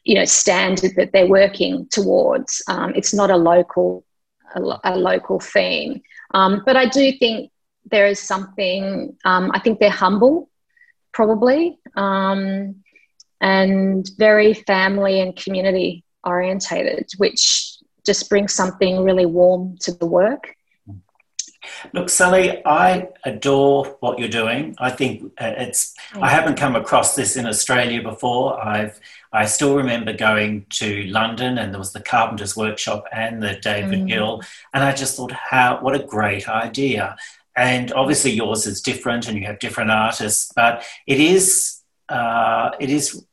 you 0.05 0.15
know, 0.15 0.25
standard 0.25 0.93
that 0.97 1.13
they're 1.13 1.27
working 1.27 1.87
towards. 1.89 2.63
Um, 2.69 2.93
it's 2.95 3.13
not 3.13 3.31
a 3.31 3.37
local, 3.37 4.05
a, 4.55 4.61
a 4.85 4.97
local 4.97 5.41
theme. 5.41 6.03
Um, 6.33 6.63
but 6.65 6.77
I 6.77 6.87
do 6.87 7.13
think 7.13 7.51
there 7.91 8.07
is 8.07 8.21
something, 8.21 9.17
um, 9.25 9.51
I 9.53 9.59
think 9.59 9.79
they're 9.79 9.91
humble, 9.91 10.49
probably, 11.13 11.79
um, 11.97 12.77
and 13.41 14.09
very 14.19 14.55
family 14.55 15.21
and 15.21 15.35
community 15.35 16.05
orientated, 16.25 17.11
which 17.17 17.79
just 18.05 18.29
brings 18.29 18.55
something 18.55 19.03
really 19.03 19.27
warm 19.27 19.77
to 19.79 19.93
the 19.93 20.07
work. 20.07 20.55
Look, 21.93 22.09
Sally, 22.09 22.65
I 22.65 23.09
adore 23.25 23.97
what 24.01 24.19
you're 24.19 24.29
doing. 24.29 24.75
I 24.79 24.91
think 24.91 25.33
uh, 25.41 25.55
it's. 25.59 25.95
I 26.15 26.29
haven't 26.29 26.57
come 26.57 26.77
across 26.77 27.15
this 27.15 27.37
in 27.37 27.47
Australia 27.47 28.03
before. 28.03 28.63
I've. 28.63 28.99
I 29.33 29.47
still 29.47 29.77
remember 29.77 30.13
going 30.13 30.67
to 30.71 31.05
London, 31.05 31.59
and 31.59 31.73
there 31.73 31.79
was 31.79 31.93
the 31.93 32.01
Carpenters 32.01 32.57
Workshop 32.57 33.05
and 33.13 33.43
the 33.43 33.55
David 33.55 34.01
mm. 34.01 34.09
Gill, 34.09 34.43
and 34.75 34.83
I 34.83 34.93
just 34.93 35.17
thought, 35.17 35.33
how 35.33 35.81
what 35.81 35.95
a 35.95 36.05
great 36.05 36.49
idea! 36.49 37.17
and 37.57 37.93
obviously 37.93 38.31
yours 38.31 38.67
is 38.67 38.81
different 38.81 39.29
and 39.29 39.37
you 39.37 39.45
have 39.45 39.59
different 39.59 39.91
artists 39.91 40.53
but 40.55 40.85
it 41.07 41.21
is 41.21 41.81
uh, 42.09 42.71
it 42.81 42.91
is 42.91 43.25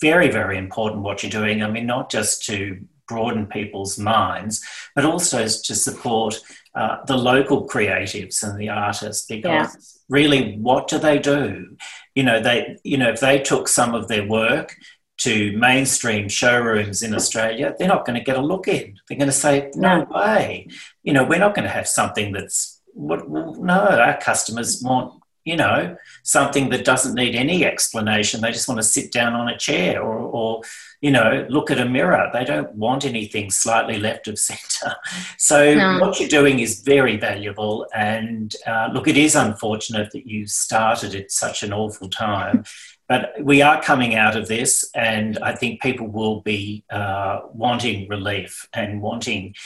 very 0.00 0.30
very 0.30 0.56
important 0.56 1.02
what 1.02 1.22
you're 1.22 1.30
doing 1.30 1.62
i 1.62 1.70
mean 1.70 1.86
not 1.86 2.10
just 2.10 2.44
to 2.44 2.78
broaden 3.08 3.46
people's 3.46 3.98
minds 3.98 4.64
but 4.94 5.04
also 5.04 5.42
to 5.42 5.74
support 5.74 6.40
uh, 6.74 6.98
the 7.06 7.16
local 7.16 7.66
creatives 7.66 8.42
and 8.42 8.58
the 8.58 8.68
artists 8.68 9.26
because 9.26 9.44
yeah. 9.44 9.68
really 10.08 10.56
what 10.58 10.86
do 10.88 10.98
they 10.98 11.18
do 11.18 11.76
you 12.14 12.22
know 12.22 12.40
they 12.40 12.76
you 12.84 12.96
know 12.96 13.10
if 13.10 13.20
they 13.20 13.40
took 13.40 13.66
some 13.66 13.94
of 13.94 14.06
their 14.08 14.26
work 14.26 14.76
to 15.20 15.54
mainstream 15.58 16.30
showrooms 16.30 17.02
in 17.02 17.14
Australia, 17.14 17.74
they're 17.78 17.86
not 17.86 18.06
going 18.06 18.18
to 18.18 18.24
get 18.24 18.38
a 18.38 18.40
look 18.40 18.66
in. 18.66 18.98
They're 19.06 19.18
going 19.18 19.28
to 19.28 19.32
say, 19.32 19.70
no 19.74 20.06
way. 20.10 20.66
You 21.02 21.12
know, 21.12 21.24
we're 21.24 21.38
not 21.38 21.54
going 21.54 21.66
to 21.66 21.70
have 21.70 21.86
something 21.86 22.32
that's 22.32 22.80
what, 22.94 23.28
no, 23.28 23.74
our 23.74 24.18
customers 24.18 24.82
want, 24.82 25.19
you 25.44 25.56
know, 25.56 25.96
something 26.22 26.68
that 26.70 26.84
doesn't 26.84 27.14
need 27.14 27.34
any 27.34 27.64
explanation. 27.64 28.40
They 28.40 28.52
just 28.52 28.68
want 28.68 28.78
to 28.78 28.86
sit 28.86 29.10
down 29.12 29.34
on 29.34 29.48
a 29.48 29.56
chair 29.56 30.02
or, 30.02 30.18
or 30.18 30.62
you 31.00 31.10
know, 31.10 31.46
look 31.48 31.70
at 31.70 31.80
a 31.80 31.88
mirror. 31.88 32.28
They 32.32 32.44
don't 32.44 32.74
want 32.74 33.04
anything 33.04 33.50
slightly 33.50 33.98
left 33.98 34.28
of 34.28 34.38
centre. 34.38 34.94
So 35.38 35.74
no. 35.74 35.98
what 35.98 36.20
you're 36.20 36.28
doing 36.28 36.60
is 36.60 36.80
very 36.80 37.16
valuable. 37.16 37.86
And 37.94 38.54
uh, 38.66 38.90
look, 38.92 39.08
it 39.08 39.16
is 39.16 39.34
unfortunate 39.34 40.10
that 40.12 40.26
you 40.26 40.46
started 40.46 41.14
at 41.14 41.30
such 41.30 41.62
an 41.62 41.72
awful 41.72 42.08
time. 42.08 42.64
But 43.08 43.32
we 43.42 43.60
are 43.60 43.82
coming 43.82 44.14
out 44.14 44.36
of 44.36 44.46
this, 44.46 44.88
and 44.94 45.36
I 45.40 45.52
think 45.52 45.82
people 45.82 46.06
will 46.06 46.42
be 46.42 46.84
uh, 46.90 47.40
wanting 47.52 48.08
relief 48.08 48.68
and 48.72 49.02
wanting 49.02 49.56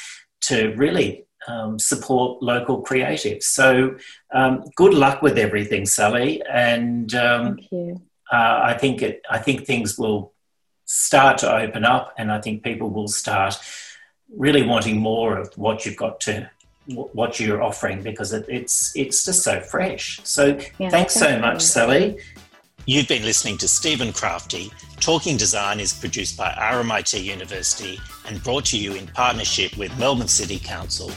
to 0.44 0.72
really 0.76 1.26
um, 1.46 1.78
support 1.78 2.42
local 2.42 2.82
creatives. 2.82 3.44
So 3.44 3.96
um, 4.32 4.64
good 4.76 4.94
luck 4.94 5.22
with 5.22 5.38
everything, 5.38 5.86
Sally. 5.86 6.42
And 6.50 7.14
um, 7.14 7.58
uh, 8.32 8.60
I 8.62 8.74
think 8.74 9.02
it, 9.02 9.22
I 9.30 9.38
think 9.38 9.66
things 9.66 9.98
will 9.98 10.32
start 10.86 11.38
to 11.38 11.54
open 11.54 11.84
up, 11.84 12.14
and 12.18 12.30
I 12.30 12.40
think 12.40 12.62
people 12.62 12.90
will 12.90 13.08
start 13.08 13.56
really 14.36 14.62
wanting 14.62 14.98
more 14.98 15.38
of 15.38 15.56
what 15.56 15.86
you've 15.86 15.96
got 15.96 16.20
to 16.20 16.50
what 16.86 17.40
you're 17.40 17.62
offering 17.62 18.02
because 18.02 18.34
it, 18.34 18.44
it's 18.48 18.94
it's 18.94 19.24
just 19.24 19.42
so 19.42 19.60
fresh. 19.60 20.20
So 20.24 20.58
yeah, 20.78 20.90
thanks 20.90 21.14
so 21.14 21.38
much, 21.38 21.62
Sally. 21.62 22.18
You've 22.86 23.08
been 23.08 23.22
listening 23.22 23.56
to 23.58 23.68
Stephen 23.68 24.08
Crafti. 24.08 24.70
Talking 25.00 25.38
Design 25.38 25.80
is 25.80 25.94
produced 25.94 26.36
by 26.36 26.50
RMIT 26.52 27.22
University 27.24 27.98
and 28.28 28.42
brought 28.42 28.66
to 28.66 28.78
you 28.78 28.92
in 28.94 29.06
partnership 29.06 29.74
with 29.78 29.98
Melbourne 29.98 30.28
City 30.28 30.58
Council. 30.58 31.10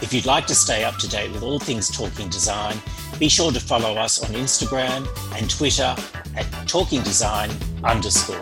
If 0.00 0.12
you'd 0.12 0.26
like 0.26 0.46
to 0.46 0.54
stay 0.54 0.84
up 0.84 0.96
to 0.98 1.08
date 1.08 1.32
with 1.32 1.42
all 1.42 1.58
things 1.58 1.90
Talking 1.90 2.28
Design, 2.28 2.76
be 3.18 3.28
sure 3.28 3.50
to 3.52 3.60
follow 3.60 3.94
us 3.94 4.22
on 4.22 4.30
Instagram 4.30 5.06
and 5.36 5.50
Twitter 5.50 5.94
at 6.36 6.46
Talking 6.68 7.02
Design 7.02 7.50
underscore. 7.82 8.40